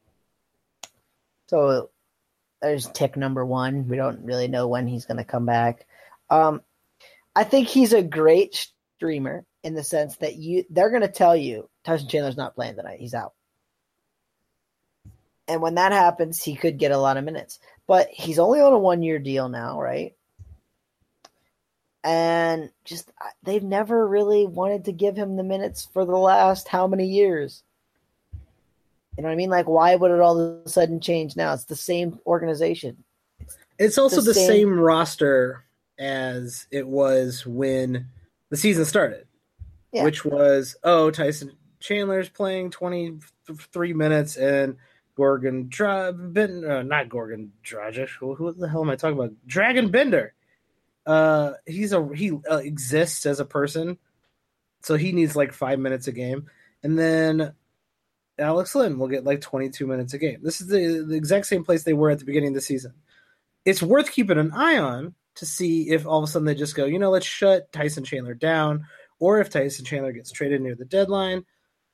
[1.48, 1.90] So
[2.60, 3.88] there's tick number one.
[3.88, 5.86] We don't really know when he's going to come back.
[6.30, 6.62] Um,
[7.36, 11.36] I think he's a great streamer in the sense that you they're going to tell
[11.36, 13.00] you Tyson Chandler's not playing tonight.
[13.00, 13.34] He's out.
[15.46, 17.58] And when that happens, he could get a lot of minutes.
[17.86, 20.14] But he's only on a one year deal now, right?
[22.04, 23.10] And just
[23.42, 27.62] they've never really wanted to give him the minutes for the last how many years?
[29.16, 29.48] You know what I mean?
[29.48, 31.54] Like, why would it all of a sudden change now?
[31.54, 33.04] It's the same organization.
[33.78, 34.78] It's also the the, same- same...
[34.78, 35.64] roster
[35.98, 38.08] as it was when
[38.50, 39.26] the season started,
[39.90, 40.04] Yeah.
[40.04, 43.18] which was oh Tyson Chandler's playing twenty
[43.72, 44.76] three minutes and
[45.16, 48.10] Gorgon Dra- ben, uh, not Gorgon Dragic.
[48.20, 49.32] Who, who the hell am I talking about?
[49.48, 50.34] Dragan Bender.
[51.06, 53.98] Uh, he's a he uh, exists as a person,
[54.82, 56.48] so he needs like five minutes a game,
[56.82, 57.54] and then
[58.38, 60.40] Alex Len will get like 22 minutes a game.
[60.42, 62.94] This is the, the exact same place they were at the beginning of the season.
[63.64, 66.74] It's worth keeping an eye on to see if all of a sudden they just
[66.74, 68.86] go, you know, let's shut Tyson Chandler down,
[69.18, 71.44] or if Tyson Chandler gets traded near the deadline,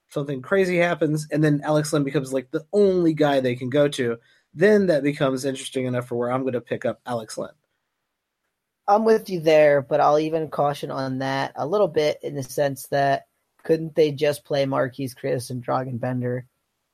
[0.09, 3.89] something crazy happens, and then Alex Len becomes like the only guy they can go
[3.89, 4.19] to.
[4.53, 7.53] Then that becomes interesting enough for where I'm going to pick up Alex Len.
[8.91, 12.43] I'm with you there, but I'll even caution on that a little bit in the
[12.43, 13.27] sense that
[13.63, 16.47] couldn't they just play Marquese Chriss and Dragan Bender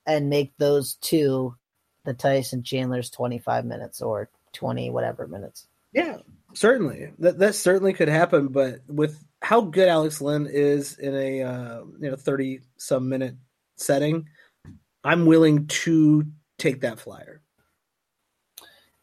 [0.06, 1.56] and make those two
[2.04, 5.66] the Tyson Chandler's 25 minutes or 20 whatever minutes?
[5.92, 6.18] Yeah,
[6.52, 7.12] certainly.
[7.18, 11.80] That that certainly could happen, but with how good Alex Len is in a uh,
[11.98, 13.36] you know 30 some minute
[13.76, 14.28] setting,
[15.02, 16.26] I'm willing to
[16.58, 17.40] take that flyer.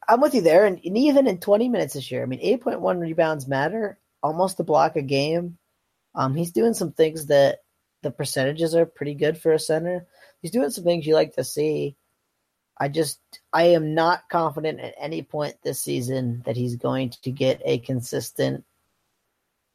[0.07, 2.99] I'm with you there, and, and even in 20 minutes this year, I mean, 8.1
[2.99, 5.57] rebounds matter, almost a block a game.
[6.15, 7.59] Um, he's doing some things that
[8.01, 10.05] the percentages are pretty good for a center.
[10.41, 11.95] He's doing some things you like to see.
[12.77, 13.19] I just
[13.51, 17.77] I am not confident at any point this season that he's going to get a
[17.79, 18.65] consistent,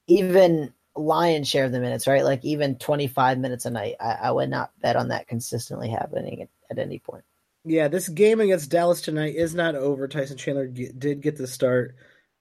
[0.09, 2.25] even lion's share of the minutes, right?
[2.25, 3.95] Like even 25 minutes a night.
[4.01, 7.25] I, I would not bet on that consistently happening at, at any point
[7.71, 10.09] yeah, this game against Dallas tonight is not over.
[10.09, 11.97] Tyson Chandler get, did get the start.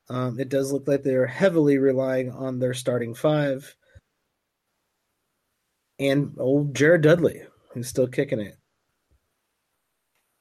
[0.10, 3.76] Um, it does look like they're heavily relying on their starting five.
[6.00, 7.42] And old Jared Dudley,
[7.74, 8.58] who's still kicking it.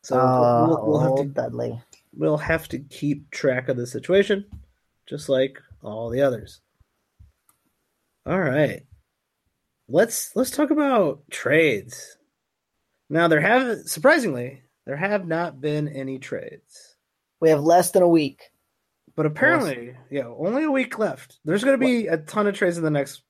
[0.02, 1.82] So uh, we'll, we'll, have to, Dudley.
[2.14, 4.44] We'll have to keep track of the situation,
[5.08, 6.60] just like all the others.
[8.24, 8.82] All right.
[9.88, 12.16] Let's let's talk about trades.
[13.08, 16.96] Now there have surprisingly there have not been any trades.
[17.40, 18.50] We have less than a week.
[19.16, 21.38] But apparently, yeah, only a week left.
[21.44, 23.22] There's going to be a ton of trades in the next.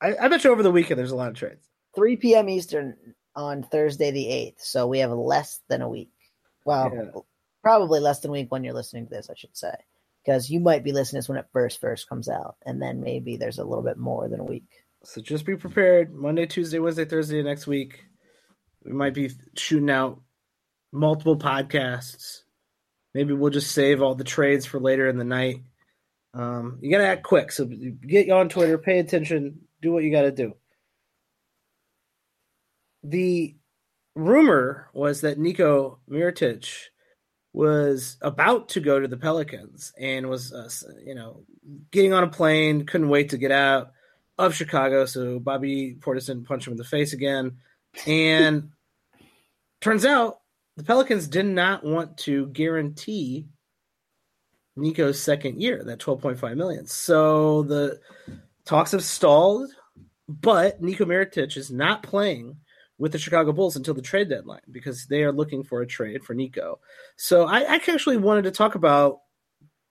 [0.00, 1.68] I, I bet you over the weekend there's a lot of trades.
[1.94, 2.48] 3 p.m.
[2.48, 2.96] Eastern
[3.34, 4.60] on Thursday the 8th.
[4.60, 6.10] So we have less than a week.
[6.64, 7.20] Well, yeah.
[7.62, 9.74] probably less than a week when you're listening to this, I should say.
[10.24, 12.56] Because you might be listening to this when it first first comes out.
[12.64, 14.68] And then maybe there's a little bit more than a week.
[15.04, 16.12] So just be prepared.
[16.14, 18.06] Monday, Tuesday, Wednesday, Thursday next week.
[18.86, 20.20] We might be shooting out
[20.92, 22.42] multiple podcasts.
[23.14, 25.62] Maybe we'll just save all the trades for later in the night.
[26.34, 27.50] Um, you got to act quick.
[27.50, 30.54] So get on Twitter, pay attention, do what you got to do.
[33.02, 33.56] The
[34.14, 36.68] rumor was that Nico Mirotic
[37.52, 40.68] was about to go to the Pelicans and was, uh,
[41.04, 41.44] you know,
[41.90, 43.92] getting on a plane, couldn't wait to get out
[44.36, 45.06] of Chicago.
[45.06, 47.56] So Bobby Portis didn't punch him in the face again.
[48.06, 48.72] And
[49.80, 50.40] Turns out
[50.76, 53.46] the Pelicans did not want to guarantee
[54.76, 56.86] Nico's second year, that 12.5 million.
[56.86, 58.00] So the
[58.64, 59.70] talks have stalled,
[60.28, 62.56] but Nico Mirotic is not playing
[62.98, 66.24] with the Chicago Bulls until the trade deadline because they are looking for a trade
[66.24, 66.78] for Nico.
[67.16, 69.20] So I, I actually wanted to talk about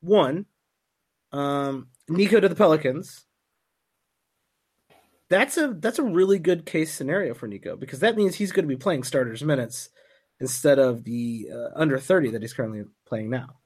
[0.02, 0.46] one,
[1.32, 3.26] um, Nico to the Pelicans,
[5.30, 8.68] that's a that's a really good case scenario for Nico because that means he's going
[8.68, 9.90] to be playing starters minutes
[10.40, 13.58] instead of the uh, under 30 that he's currently playing now.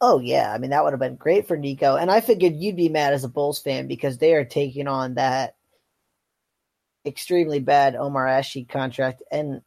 [0.00, 2.76] Oh yeah, I mean that would have been great for Nico and I figured you'd
[2.76, 5.56] be mad as a Bulls fan because they are taking on that
[7.04, 9.62] extremely bad Omer Asik contract and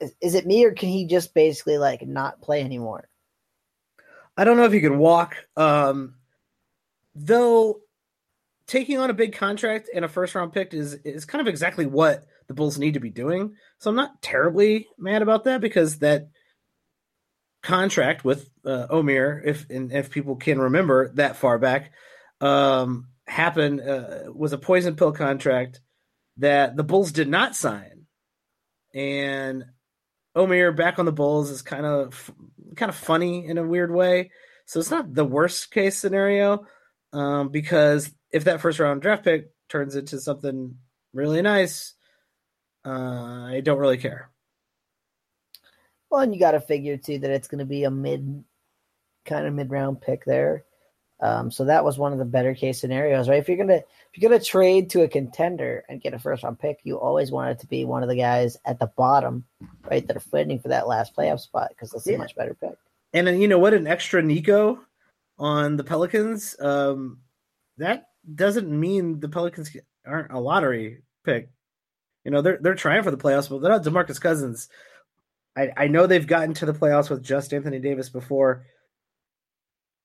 [0.00, 3.08] is, is it me or can he just basically like not play anymore?
[4.36, 6.16] I don't know if he can walk um
[7.14, 7.80] though
[8.70, 11.86] taking on a big contract and a first round pick is is kind of exactly
[11.86, 13.56] what the Bulls need to be doing.
[13.78, 16.28] So I'm not terribly mad about that because that
[17.64, 21.90] contract with uh, Omer, if if people can remember that far back,
[22.40, 25.80] um, happened uh, was a poison pill contract
[26.36, 28.06] that the Bulls did not sign,
[28.94, 29.64] and
[30.36, 32.30] Omer back on the Bulls is kind of
[32.76, 34.30] kind of funny in a weird way.
[34.66, 36.66] So it's not the worst case scenario
[37.12, 40.76] um, because if that first round draft pick turns into something
[41.12, 41.94] really nice,
[42.84, 44.30] uh, I don't really care.
[46.10, 48.44] Well, and you got to figure too that it's going to be a mid,
[49.24, 50.64] kind of mid round pick there.
[51.22, 53.38] Um, so that was one of the better case scenarios, right?
[53.38, 56.58] If you're gonna if you're gonna trade to a contender and get a first round
[56.58, 59.44] pick, you always want it to be one of the guys at the bottom,
[59.90, 62.14] right, that are fighting for that last playoff spot because that's yeah.
[62.14, 62.74] a much better pick.
[63.12, 64.80] And then you know what, an extra Nico
[65.38, 67.18] on the Pelicans, um,
[67.76, 69.74] that doesn't mean the Pelicans
[70.06, 71.50] aren't a lottery pick.
[72.24, 74.68] You know, they're they're trying for the playoffs, but they're not DeMarcus Cousins.
[75.56, 78.66] I, I know they've gotten to the playoffs with just Anthony Davis before,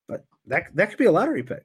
[0.08, 1.64] but that that could be a lottery pick.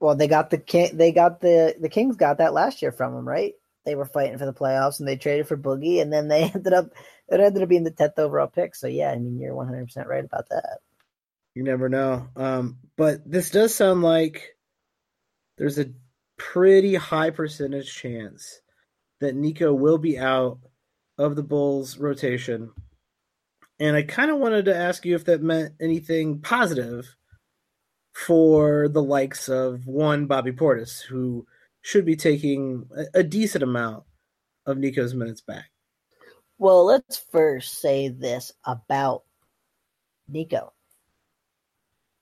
[0.00, 0.90] Well, they got the.
[0.94, 3.54] They got the the Kings got that last year from him, right?
[3.88, 6.74] they were fighting for the playoffs and they traded for Boogie and then they ended
[6.74, 6.90] up
[7.30, 8.74] it ended up being the tenth overall pick.
[8.74, 10.78] So yeah, I mean you're one hundred percent right about that.
[11.58, 12.28] You never know.
[12.36, 14.54] Um, but this does sound like
[15.56, 15.90] there's a
[16.36, 18.60] pretty high percentage chance
[19.18, 20.60] that Nico will be out
[21.18, 22.70] of the Bulls rotation.
[23.80, 27.16] And I kind of wanted to ask you if that meant anything positive
[28.12, 31.44] for the likes of one Bobby Portis, who
[31.82, 34.04] should be taking a, a decent amount
[34.64, 35.72] of Nico's minutes back.
[36.56, 39.24] Well, let's first say this about
[40.28, 40.72] Nico.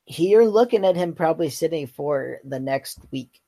[0.06, 3.40] You're looking at him probably sitting for the next week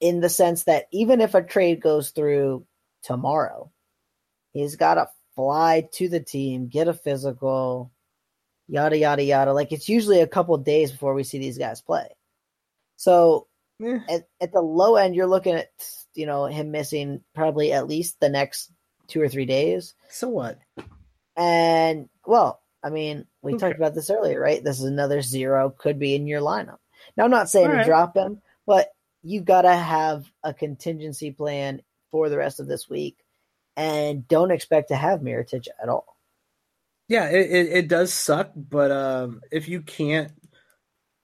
[0.00, 2.66] in the sense that even if a trade goes through
[3.02, 3.70] tomorrow,
[4.52, 7.90] he's got to fly to the team, get a physical,
[8.68, 9.52] yada, yada, yada.
[9.52, 12.08] Like it's usually a couple days before we see these guys play.
[12.96, 13.46] So
[13.78, 14.00] yeah.
[14.08, 15.70] at, at the low end, you're looking at,
[16.14, 18.70] you know, him missing probably at least the next
[19.06, 19.94] two or three days.
[20.10, 20.58] So what?
[21.36, 23.60] And well, I mean, we okay.
[23.60, 24.62] talked about this earlier, right?
[24.62, 26.78] This is another zero could be in your lineup.
[27.16, 31.82] Now, I'm not saying to drop him, but you've got to have a contingency plan
[32.10, 33.16] for the rest of this week,
[33.76, 36.16] and don't expect to have Mirotic at all.
[37.08, 40.32] Yeah, it, it, it does suck, but um, if you can't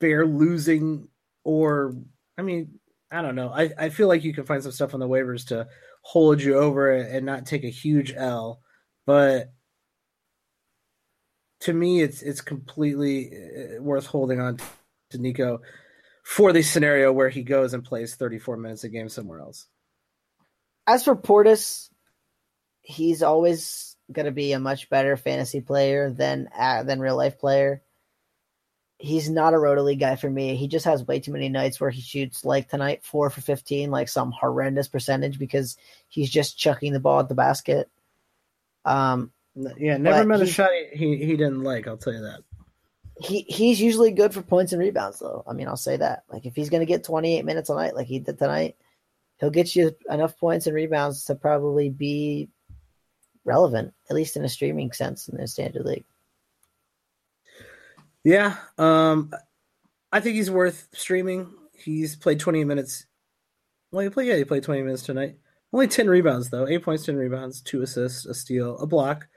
[0.00, 1.08] bear losing,
[1.44, 1.94] or
[2.38, 3.50] I mean, I don't know.
[3.50, 5.68] I, I feel like you can find some stuff on the waivers to
[6.02, 8.60] hold you over and not take a huge L.
[9.06, 9.52] But
[11.64, 14.58] to me, it's it's completely uh, worth holding on
[15.10, 15.62] to Nico
[16.22, 19.66] for the scenario where he goes and plays 34 minutes a game somewhere else.
[20.86, 21.88] As for Portis,
[22.82, 27.38] he's always going to be a much better fantasy player than uh, than real life
[27.38, 27.82] player.
[28.98, 30.56] He's not a rotary guy for me.
[30.56, 33.90] He just has way too many nights where he shoots like tonight, four for fifteen,
[33.90, 37.90] like some horrendous percentage because he's just chucking the ball at the basket.
[38.84, 39.32] Um,
[39.76, 41.86] yeah, never met a shot he, he didn't like.
[41.86, 42.40] I'll tell you that.
[43.20, 45.44] He he's usually good for points and rebounds, though.
[45.46, 46.24] I mean, I'll say that.
[46.28, 48.76] Like if he's going to get 28 minutes a night, like he did tonight,
[49.38, 52.48] he'll get you enough points and rebounds to probably be
[53.44, 56.04] relevant, at least in a streaming sense in the standard league.
[58.24, 59.32] Yeah, um,
[60.10, 61.52] I think he's worth streaming.
[61.76, 63.06] He's played 28 minutes.
[63.92, 65.36] Well, he played yeah, he played 20 minutes tonight.
[65.72, 69.28] Only 10 rebounds though, eight points, 10 rebounds, two assists, a steal, a block.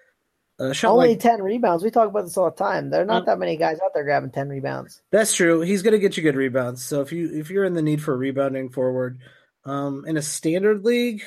[0.59, 1.83] Uh, Only like, 10 rebounds.
[1.83, 2.89] We talk about this all the time.
[2.89, 5.01] There are not uh, that many guys out there grabbing 10 rebounds.
[5.11, 5.61] That's true.
[5.61, 6.83] He's going to get you good rebounds.
[6.83, 9.19] So if you if you're in the need for rebounding forward
[9.65, 11.21] um, in a standard league,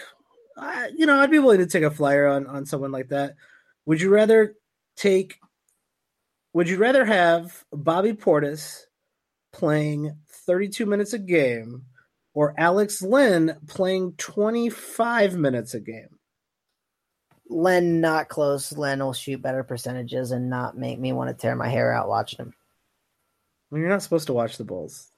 [0.57, 3.37] I, you know, I'd be willing to take a flyer on on someone like that.
[3.87, 4.57] Would you rather
[4.97, 5.39] take
[6.53, 8.81] would you rather have Bobby Portis
[9.53, 10.17] playing
[10.47, 11.85] 32 minutes a game
[12.35, 16.19] or Alex Len playing 25 minutes a game?
[17.51, 18.73] Len not close.
[18.73, 22.09] Len will shoot better percentages and not make me want to tear my hair out
[22.09, 22.55] watching him.
[23.71, 25.11] Well, you're not supposed to watch the Bulls.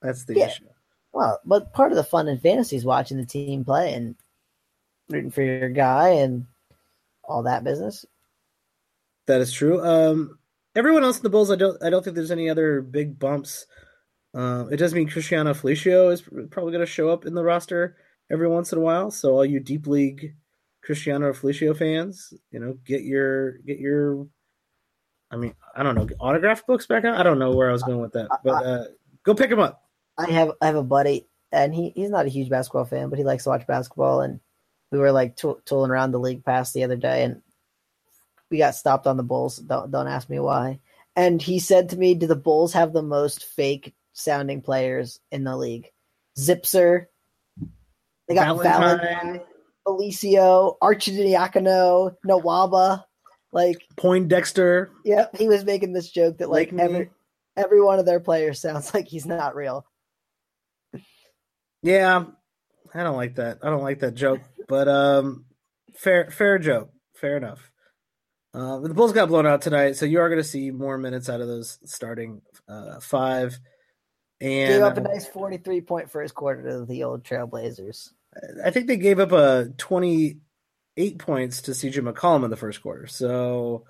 [0.00, 0.46] That's the yeah.
[0.46, 0.64] issue.
[1.12, 4.16] Well, but part of the fun in fantasy is watching the team play and
[5.08, 6.46] rooting for your guy and
[7.22, 8.06] all that business.
[9.26, 9.84] That is true.
[9.84, 10.38] Um,
[10.74, 13.66] everyone else in the Bulls, I don't, I don't think there's any other big bumps.
[14.34, 17.96] Uh, it does mean Cristiano Felicio is probably going to show up in the roster
[18.30, 19.10] every once in a while.
[19.10, 20.34] So all you deep league
[20.84, 24.26] Cristiano Felicio fans, you know, get your get your
[25.30, 27.18] I mean, I don't know, autograph books back out.
[27.18, 28.84] I don't know where I was going with that, but uh,
[29.24, 29.82] go pick them up.
[30.18, 33.18] I have I have a buddy, and he, he's not a huge basketball fan, but
[33.18, 34.20] he likes to watch basketball.
[34.20, 34.40] And
[34.92, 37.42] we were like tooling around the league pass the other day, and
[38.50, 39.56] we got stopped on the Bulls.
[39.56, 40.80] Don't don't ask me why.
[41.16, 45.44] And he said to me, "Do the Bulls have the most fake sounding players in
[45.44, 45.90] the league?"
[46.38, 47.06] Zipser.
[48.28, 48.98] They got Valentine.
[48.98, 49.53] Valentine
[49.86, 53.04] Felicio, Arcidiacono, Nwaba,
[53.52, 54.90] like Poindexter.
[55.04, 57.10] Yep, he was making this joke that like, every
[57.56, 59.86] every one of their players sounds like he's not real.
[61.82, 62.24] Yeah,
[62.94, 63.58] I don't like that.
[63.62, 65.44] I don't like that joke, but um,
[65.94, 67.70] fair fair joke, fair enough.
[68.54, 71.28] Uh, the Bulls got blown out tonight, so you are going to see more minutes
[71.28, 73.58] out of those starting uh, five.
[74.40, 78.10] And gave up a nice forty-three point first quarter to the old Trailblazers.
[78.64, 83.06] I think they gave up a 28 points to CJ McCollum in the first quarter.
[83.06, 83.84] So,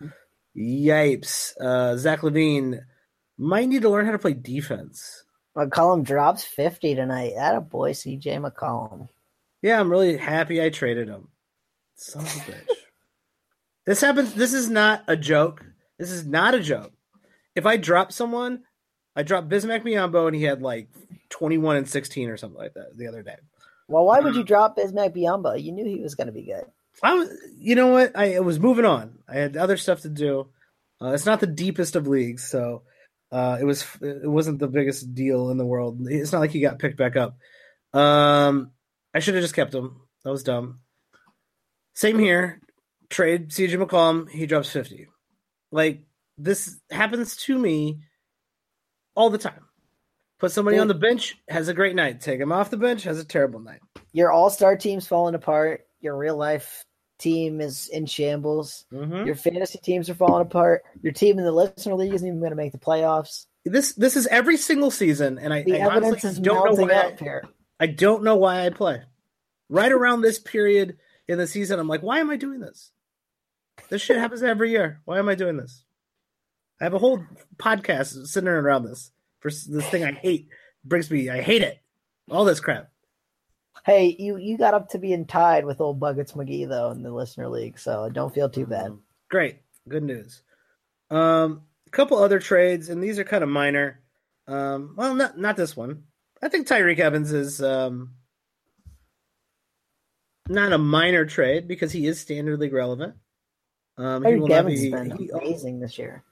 [0.56, 1.52] yipes.
[1.60, 2.80] Uh, Zach LaVine
[3.38, 5.24] might need to learn how to play defense.
[5.56, 7.32] McCollum drops 50 tonight.
[7.36, 9.08] That a boy, CJ McCollum.
[9.62, 11.28] Yeah, I'm really happy I traded him.
[11.94, 12.68] Son of a bitch.
[13.86, 14.34] this happens.
[14.34, 15.64] This is not a joke.
[15.98, 16.92] This is not a joke.
[17.54, 18.64] If I drop someone,
[19.14, 20.88] I dropped Bismack Biyombo and he had like
[21.30, 23.36] 21 and 16 or something like that the other day.
[23.88, 25.62] Well, why would you drop Bismack Biyombo?
[25.62, 26.64] You knew he was going to be good.
[27.02, 27.28] I was,
[27.58, 28.12] you know what?
[28.16, 29.18] I, I was moving on.
[29.28, 30.48] I had other stuff to do.
[31.02, 32.82] Uh, it's not the deepest of leagues, so
[33.32, 35.98] uh, it was it wasn't the biggest deal in the world.
[36.06, 37.36] It's not like he got picked back up.
[37.92, 38.70] Um,
[39.12, 40.00] I should have just kept him.
[40.24, 40.80] That was dumb.
[41.94, 42.60] Same here.
[43.10, 44.30] Trade CJ McCollum.
[44.30, 45.08] He drops fifty.
[45.72, 46.04] Like
[46.38, 48.00] this happens to me
[49.16, 49.63] all the time.
[50.44, 52.20] Put somebody on the bench, has a great night.
[52.20, 53.80] Take him off the bench, has a terrible night.
[54.12, 55.86] Your all star team's falling apart.
[56.00, 56.84] Your real life
[57.18, 58.84] team is in shambles.
[58.92, 59.24] Mhm.
[59.24, 60.82] Your fantasy teams are falling apart.
[61.00, 63.46] Your team in the listener league isn't even going to make the playoffs.
[63.64, 66.92] This this is every single season, and I, The I evidence is don't know why.
[66.92, 67.44] up I, here.
[67.80, 69.00] I don't know why I play.
[69.70, 72.92] Right around this period in the season, I'm like, why am I doing this?
[73.88, 75.00] This shit happens every year.
[75.06, 75.86] Why am I doing this?
[76.82, 77.24] I have a whole
[77.56, 79.10] podcast centering around this
[79.44, 80.48] for this thing I hate.
[80.84, 81.78] Brings me, I hate it.
[82.30, 82.90] All this crap.
[83.84, 87.12] Hey, you you got up to being tied with old Buckets McGee though in the
[87.12, 88.96] listener league, so don't feel too bad.
[89.30, 90.42] Great, good news.
[91.10, 94.00] Um, a couple other trades, and these are kind of minor.
[94.48, 96.04] Um, well, not not this one.
[96.42, 98.14] I think Tyreke Evans is um,
[100.48, 103.14] not a minor trade because he is standard league relevant.
[103.98, 104.90] Um, Tyreke Evans has be.
[104.90, 106.24] been he- amazing this year.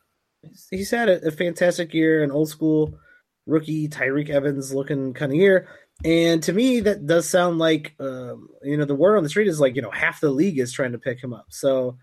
[0.70, 2.98] He's had a, a fantastic year, an old school
[3.46, 5.68] rookie Tyreke Evans looking kind of year.
[6.04, 9.48] And to me, that does sound like um, you know the word on the street
[9.48, 11.46] is like you know half the league is trying to pick him up.
[11.50, 11.98] So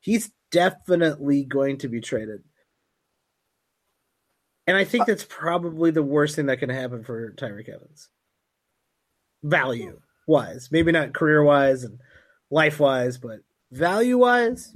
[0.00, 2.42] he's definitely going to be traded.
[4.66, 8.08] And I think that's probably the worst thing that can happen for Tyreke Evans.
[9.42, 11.98] Value wise, maybe not career wise and
[12.50, 13.40] life wise, but
[13.70, 14.74] value wise,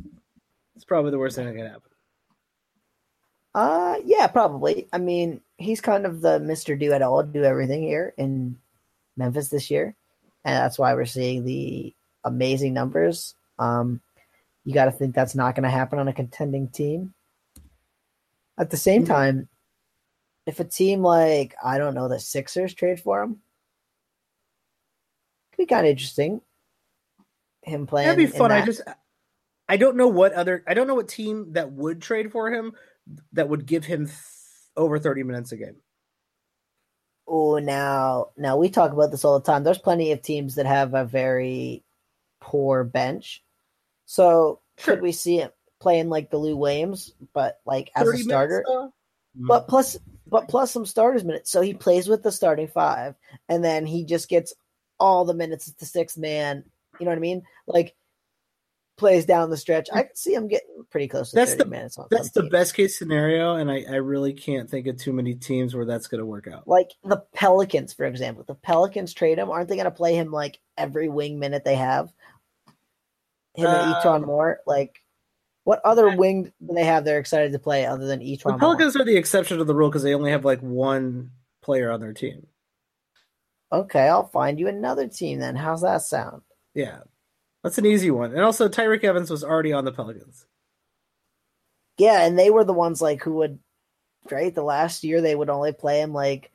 [0.77, 1.88] it's probably the worst thing that can happen.
[3.55, 4.89] Uh yeah, probably.
[4.93, 6.79] I mean, he's kind of the Mr.
[6.79, 8.57] Do It All, do everything here in
[9.17, 9.95] Memphis this year.
[10.45, 11.95] And that's why we're seeing the
[12.25, 13.35] amazing numbers.
[13.59, 14.01] Um
[14.65, 17.15] you gotta think that's not gonna happen on a contending team.
[18.59, 19.09] At the same Mhm.
[19.09, 19.49] time,
[20.47, 23.41] if a team like I don't know the Sixers trade for him,
[25.53, 26.43] could be kind of interesting.
[27.63, 28.53] Him playing That'd be fun.
[28.53, 28.83] I just
[29.69, 32.75] I don't know what other I don't know what team that would trade for him
[33.33, 34.19] that would give him th-
[34.77, 35.77] over 30 minutes a game.
[37.27, 39.63] Oh, now, now we talk about this all the time.
[39.63, 41.85] There's plenty of teams that have a very
[42.41, 43.43] poor bench.
[44.07, 44.95] So Sure.
[44.95, 48.65] could we see it playing like the Lou Williams, but like as a starter?
[48.67, 48.87] minutes, though?
[49.37, 49.47] Mm-hmm.
[49.49, 51.51] But plus, but plus some starters minutes.
[51.51, 53.15] So he plays with the starting five,
[53.49, 54.55] and then he just gets
[54.99, 56.65] all the minutes as the sixth man.
[56.99, 57.43] You know what I mean?
[57.67, 57.95] Like
[58.99, 59.89] plays down the stretch.
[59.93, 62.43] I can see him getting pretty close to That's 30 the- minutes on that's the
[62.43, 62.53] teams.
[62.53, 66.07] best case scenario and I, I really can't think of too many teams where that's
[66.09, 66.69] going to work out.
[66.69, 68.45] like the Pelicans, for example.
[68.47, 69.51] The Pelicans trade him.
[69.51, 72.13] Aren't they going to play him like every wing minute they have?
[73.55, 74.59] Him and Uh, E'Twaun Moore.
[74.67, 75.03] Like,
[75.65, 78.59] what other wing do they have they're excited to play other than The E'Twaun Moore?
[78.59, 81.31] Pelicans are the exception to the rule because they only have like one
[81.63, 82.47] player on their team.
[83.73, 85.55] Okay, I'll find you another team then.
[85.57, 86.43] How's that sound?
[86.75, 87.01] Yeah.
[87.63, 88.33] That's an easy one.
[88.33, 90.47] And also Tyreke Evans was already on the Pelicans.
[91.99, 93.59] Yeah, and they were the ones like who would,
[94.31, 94.55] right?
[94.55, 96.53] The last year they would only play him like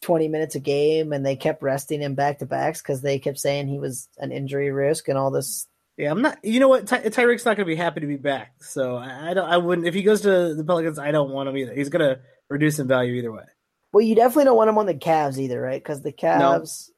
[0.00, 3.38] twenty minutes a game, and they kept resting him back to backs because they kept
[3.38, 5.66] saying he was an injury risk and all this
[5.98, 6.42] Yeah, I'm not.
[6.42, 6.86] You know what?
[6.86, 8.54] Ty- Tyreke's not going to be happy to be back.
[8.62, 9.48] So I, I don't.
[9.48, 9.86] I wouldn't.
[9.86, 11.74] If he goes to the Pelicans, I don't want him either.
[11.74, 13.44] He's going to reduce in value either way.
[13.92, 15.82] Well, you definitely don't want him on the Cavs either, right?
[15.82, 16.88] Because the Cavs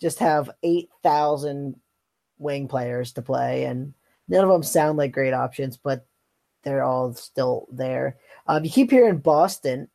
[0.00, 1.76] just have eight thousand
[2.42, 3.94] wing players to play, and
[4.28, 6.06] none of them sound like great options, but
[6.64, 8.16] they're all still there.
[8.46, 9.88] Um, you keep hearing Boston.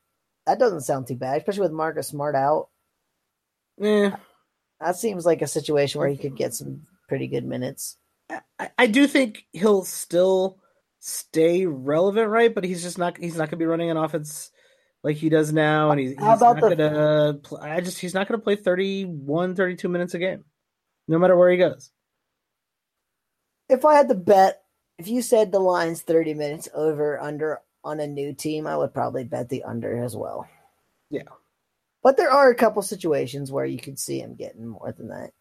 [0.45, 2.70] That doesn't sound too bad, especially with Marcus Smart out.
[3.82, 4.12] Eh,
[4.80, 7.98] That seems like a situation where he could get some pretty good minutes.
[8.60, 10.60] I, I do think he'll still
[11.00, 12.54] stay relevant, right?
[12.54, 13.18] But he's just not.
[13.18, 14.52] He's not going to be running an offense
[15.04, 17.58] like he does now, and he's, he's not the- going to.
[17.62, 20.43] I just he's not going to play 31, 32 minutes a game,
[21.08, 21.91] no matter where he goes.
[23.70, 24.63] If I had to bet,
[24.97, 28.93] if you said the line's 30 minutes over under on a new team, I would
[28.93, 30.47] probably bet the under as well.
[31.09, 31.24] Yeah.
[32.03, 35.32] But there are a couple situations where you could see him getting more than that.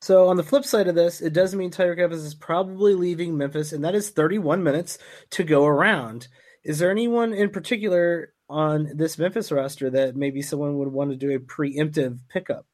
[0.00, 3.36] So on the flip side of this, it does mean Tyreke Evans is probably leaving
[3.36, 4.98] Memphis, and that is 31 minutes
[5.30, 6.28] to go around.
[6.62, 11.16] Is there anyone in particular on this Memphis roster that maybe someone would want to
[11.16, 12.66] do a preemptive pickup?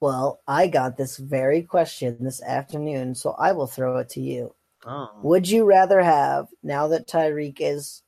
[0.00, 4.54] Well, I got this very question this afternoon, so I will throw it to you.
[4.84, 5.10] Oh.
[5.22, 8.02] Would you rather have, now that Tyreke is,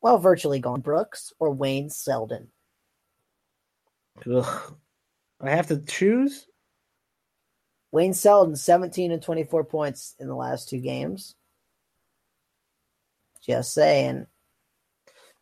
[0.00, 2.48] well, virtually gone, Brooks or Wayne Selden?
[4.26, 4.76] Ugh.
[5.40, 6.46] I have to choose.
[7.90, 11.34] Wayne Selden, 17 and 24 points in the last two games.
[13.46, 14.26] Just saying.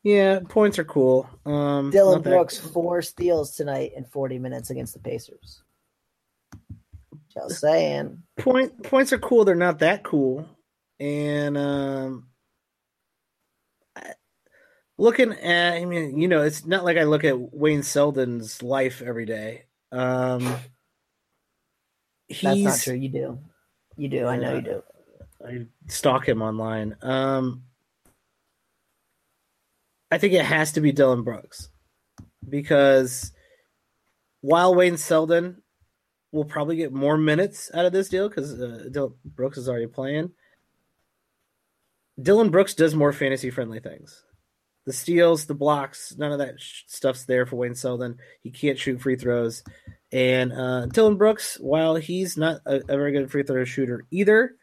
[0.02, 1.28] Yeah, points are cool.
[1.44, 5.62] Um, Dillon Brooks, four steals tonight in 40 minutes against the Pacers.
[7.32, 8.22] Just saying.
[8.38, 9.44] point points are cool.
[9.44, 10.48] They're not that cool.
[10.98, 12.28] And um,
[13.94, 14.14] I-
[14.98, 19.02] looking at, I mean, you know, it's not like I look at Wayne Selden's life
[19.02, 19.66] every day.
[19.92, 20.56] Um,
[22.42, 22.94] That's not true.
[22.94, 23.38] You do.
[23.96, 24.26] You do.
[24.26, 24.82] I know you do.
[25.46, 26.96] I stalk him online.
[27.02, 27.64] Um,
[30.10, 31.68] I think it has to be Dillon Brooks
[32.48, 33.32] because
[34.40, 35.62] while Wayne Selden
[36.32, 39.86] will probably get more minutes out of this deal because uh, Dillon Brooks is already
[39.86, 40.32] playing,
[42.20, 44.24] Dillon Brooks does more fantasy friendly things.
[44.86, 48.18] The steals, the blocks, none of that sh- stuff's there for Wayne Selden.
[48.42, 49.62] He can't shoot free throws.
[50.10, 54.56] And uh, Dillon Brooks, while he's not a, a very good free throw shooter either,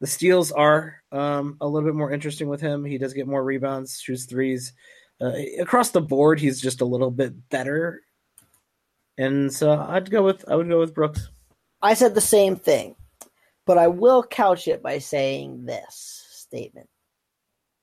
[0.00, 2.84] the steals are um, a little bit more interesting with him.
[2.84, 4.72] He does get more rebounds, shoots threes.
[5.20, 8.02] Uh, across the board, he's just a little bit better.
[9.18, 11.30] And so I'd go with I would go with Brooks.
[11.80, 12.96] I said the same thing,
[13.64, 16.88] but I will couch it by saying this statement.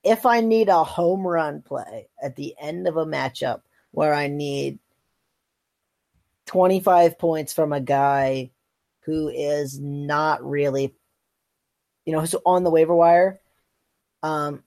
[0.03, 3.61] If I need a home run play at the end of a matchup
[3.91, 4.79] where I need
[6.45, 8.51] 25 points from a guy
[9.01, 10.93] who is not really,
[12.05, 13.39] you know, who's on the waiver wire,
[14.21, 14.63] um,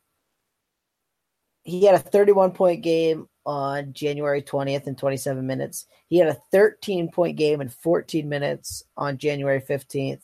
[1.63, 5.87] he had a 31 point game on January 20th in 27 minutes.
[6.09, 10.23] He had a 13 point game in 14 minutes on January 15th,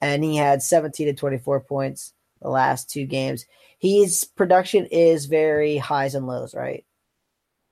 [0.00, 2.12] and he had 17 to 24 points
[2.42, 3.46] the last two games.
[3.78, 6.84] His production is very highs and lows, right?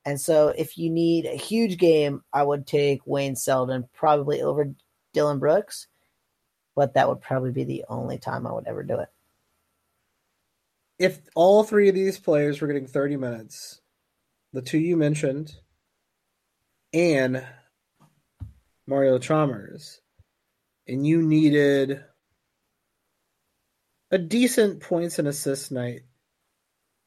[0.05, 4.73] And so if you need a huge game, I would take Wayne Selden probably over
[5.13, 5.87] Dillon Brooks,
[6.75, 9.09] but that would probably be the only time I would ever do it.
[10.99, 13.81] If all three of these players were getting 30 minutes,
[14.53, 15.55] the two you mentioned,
[16.93, 17.43] and
[18.85, 19.99] Mario Chalmers,
[20.87, 22.03] and you needed
[24.11, 26.01] a decent points and assists night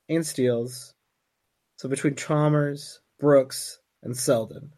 [0.09, 0.95] and steals.
[1.77, 4.73] So between Chalmers, Brooks, and Selden,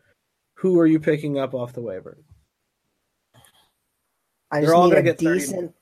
[0.55, 2.18] who are you picking up off the waiver?
[4.51, 5.74] I just need a get 30 decent,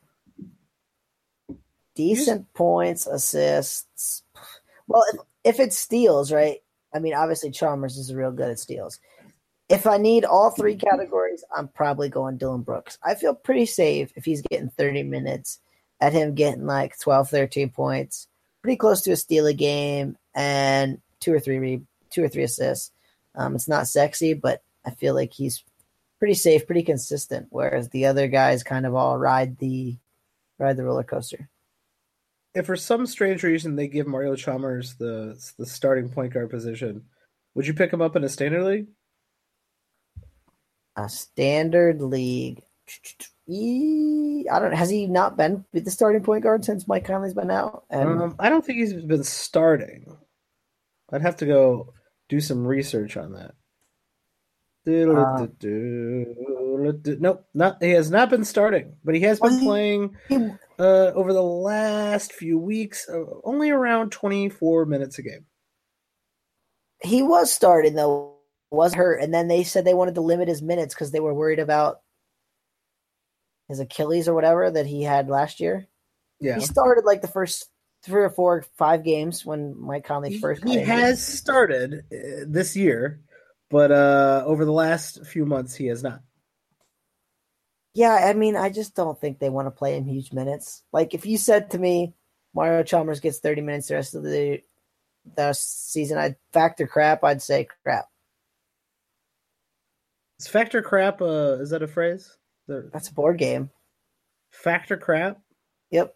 [1.94, 4.22] decent points, assists.
[4.88, 6.58] Well, if, if it's steals, right?
[6.94, 8.98] I mean, obviously Chalmers is real good at steals.
[9.68, 12.98] If I need all three categories, I'm probably going Dillon Brooks.
[13.04, 15.58] I feel pretty safe if he's getting 30 minutes
[16.00, 18.28] at him getting like 12, 13 points,
[18.62, 22.44] pretty close to a steal a game, and two or three re- two or three
[22.44, 22.92] assists.
[23.34, 25.64] Um, it's not sexy, but I feel like he's
[26.18, 27.46] pretty safe, pretty consistent.
[27.50, 29.96] Whereas the other guys kind of all ride the
[30.58, 31.48] ride the roller coaster.
[32.54, 37.04] If for some strange reason they give Mario Chalmers the the starting point guard position,
[37.54, 38.86] would you pick him up in a standard league?
[40.96, 42.62] A standard league.
[43.48, 44.72] I don't.
[44.74, 47.84] Has he not been the starting point guard since Mike Conley's been out?
[47.90, 50.16] And Um, I don't think he's been starting.
[51.12, 51.92] I'd have to go
[52.28, 53.54] do some research on that.
[54.86, 55.50] Nope,
[57.54, 60.36] not he has not been starting, but he has been playing he,
[60.78, 65.44] uh, over the last few weeks, uh, only around twenty four minutes a game.
[67.02, 68.36] he was starting though,
[68.70, 71.34] was hurt, and then they said they wanted to limit his minutes because they were
[71.34, 72.00] worried about
[73.68, 75.86] his Achilles or whatever that he had last year.
[76.40, 77.66] Yeah, He started like the first
[78.04, 80.62] three or four, five games when Mike Conley he, first.
[80.62, 82.04] got he has started
[82.46, 83.20] this year,
[83.70, 86.22] but uh, over the last few months he has not.
[87.94, 90.82] Yeah, I mean, I just don't think they want to play him huge minutes.
[90.92, 92.14] Like if you said to me,
[92.54, 94.60] Mario Chalmers gets 30 minutes the rest of the
[95.34, 97.24] the season, I'd factor crap.
[97.24, 98.06] I'd say crap.
[100.38, 101.20] Is factor crap?
[101.20, 102.36] Uh, is that a phrase?
[102.68, 103.70] That's a board game.
[104.50, 105.40] factor crap.
[105.90, 106.14] Yep.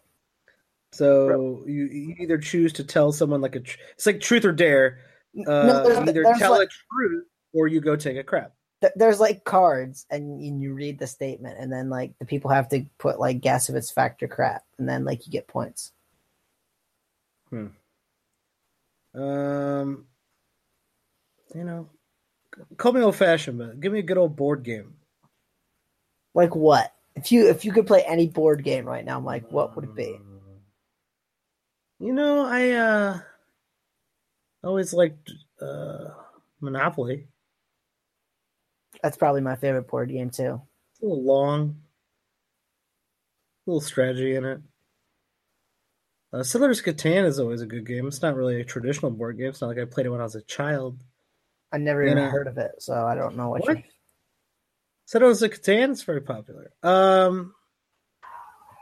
[0.93, 4.51] So you, you either choose to tell someone like a tr- it's like truth or
[4.51, 4.99] dare.
[5.47, 8.53] Uh, no, either tell like, a truth or you go take a crap.
[8.81, 12.51] th- there's like cards, and you, you read the statement, and then like the people
[12.51, 15.47] have to put like guess if it's fact or crap, and then like you get
[15.47, 15.91] points.
[17.49, 17.67] Hmm.
[19.13, 20.05] Um,
[21.53, 21.89] you know,
[22.77, 24.93] call me old fashioned, but give me a good old board game.
[26.33, 26.93] Like what?
[27.15, 29.95] If you if you could play any board game right now, Mike, what would it
[29.95, 30.17] be?
[31.99, 33.19] You know, I uh
[34.63, 35.29] always liked
[35.61, 36.05] uh
[36.61, 37.27] Monopoly.
[39.03, 40.61] That's probably my favorite board game too.
[40.91, 41.77] It's a little long,
[43.65, 44.61] a little strategy in it.
[46.33, 48.07] Uh, Settlers Catan is always a good game.
[48.07, 49.49] It's not really a traditional board game.
[49.49, 51.03] It's not like I played it when I was a child.
[51.73, 53.61] I never even heard of it, so I don't know what.
[53.61, 53.77] What?
[53.77, 53.83] You,
[55.05, 56.71] Settlers of Catan is very popular.
[56.83, 57.53] Um,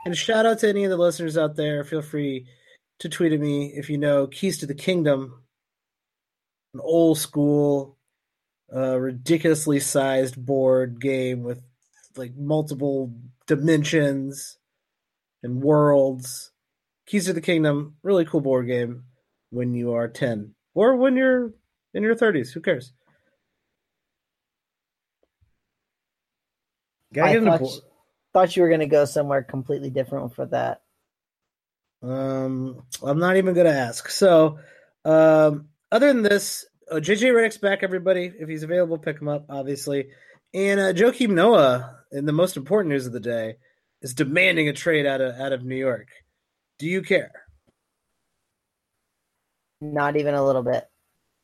[0.05, 1.83] and shout out to any of the listeners out there.
[1.83, 2.47] Feel free
[2.99, 5.43] to tweet at me if you know Keys to the Kingdom,
[6.73, 7.97] an old school,
[8.75, 11.61] uh, ridiculously sized board game with
[12.15, 13.13] like multiple
[13.47, 14.57] dimensions
[15.43, 16.51] and worlds.
[17.07, 19.03] Keys to the Kingdom, really cool board game
[19.49, 21.53] when you are 10 or when you're
[21.93, 22.51] in your 30s.
[22.53, 22.93] Who cares?
[27.11, 27.73] Gotta I thought, board.
[27.73, 27.81] you,
[28.33, 30.81] thought you were going to go somewhere completely different for that.
[32.01, 34.09] Um, I'm not even gonna ask.
[34.09, 34.59] So,
[35.03, 37.83] um, other than this, uh, JJ Redick's back.
[37.83, 39.45] Everybody, if he's available, pick him up.
[39.49, 40.09] Obviously,
[40.53, 43.55] and uh, Joakim Noah, in the most important news of the day,
[44.01, 46.07] is demanding a trade out of out of New York.
[46.79, 47.31] Do you care?
[49.81, 50.85] Not even a little bit.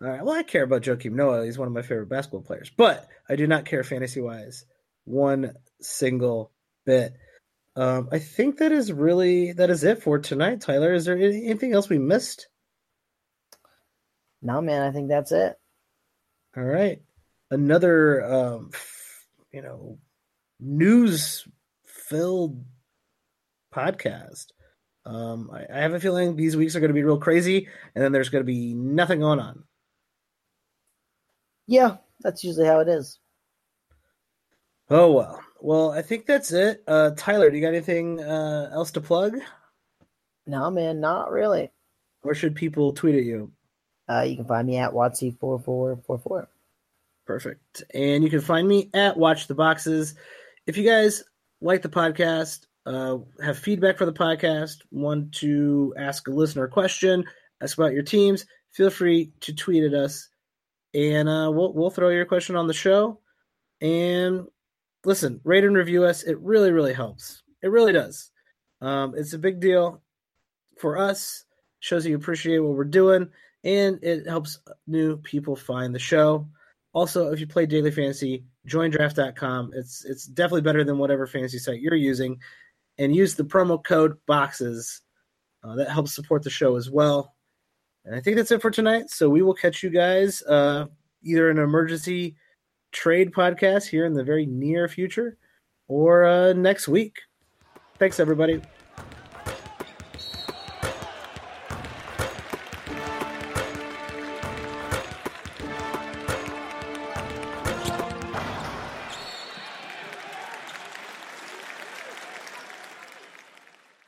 [0.01, 0.23] All right.
[0.23, 1.45] Well, I care about Joakim Noah.
[1.45, 4.65] He's one of my favorite basketball players, but I do not care fantasy wise
[5.05, 6.51] one single
[6.85, 7.13] bit.
[7.75, 10.61] Um, I think that is really that is it for tonight.
[10.61, 12.47] Tyler, is there anything else we missed?
[14.45, 15.57] No, man, I think that's it.
[16.55, 17.01] All right.
[17.49, 18.69] Another um
[19.51, 19.97] you know
[20.59, 21.47] news
[21.83, 22.63] filled
[23.73, 24.45] podcast.
[25.03, 28.11] Um I, I have a feeling these weeks are gonna be real crazy and then
[28.11, 29.63] there's gonna be nothing going on.
[31.65, 33.17] Yeah, that's usually how it is.
[34.91, 35.41] Oh well.
[35.59, 36.83] Well, I think that's it.
[36.87, 39.37] Uh Tyler, do you got anything uh else to plug?
[40.45, 41.71] No, man, not really.
[42.21, 43.51] Where should people tweet at you?
[44.07, 46.47] Uh, you can find me at Wattsy4444.
[47.25, 47.83] Perfect.
[47.93, 50.15] And you can find me at Watch the Boxes.
[50.67, 51.23] If you guys
[51.61, 56.69] like the podcast, uh, have feedback for the podcast, want to ask a listener a
[56.69, 57.25] question,
[57.61, 60.29] ask about your teams, feel free to tweet at us,
[60.93, 63.19] and uh, we'll we'll throw your question on the show.
[63.81, 64.45] And
[65.03, 66.23] listen, rate and review us.
[66.23, 67.41] It really really helps.
[67.63, 68.31] It really does.
[68.81, 70.01] Um, it's a big deal
[70.77, 71.43] for us.
[71.79, 73.29] Shows you appreciate what we're doing,
[73.65, 76.47] and it helps new people find the show.
[76.93, 79.71] Also, if you play daily fantasy, join draft.com.
[79.73, 82.39] It's it's definitely better than whatever fantasy site you're using.
[82.97, 85.01] And use the promo code boxes.
[85.61, 87.35] Uh, that helps support the show as well.
[88.05, 89.09] And I think that's it for tonight.
[89.09, 90.85] So we will catch you guys uh,
[91.23, 92.35] either in an emergency
[92.91, 95.37] trade podcast here in the very near future
[95.87, 97.17] or uh, next week.
[97.97, 98.61] Thanks, everybody.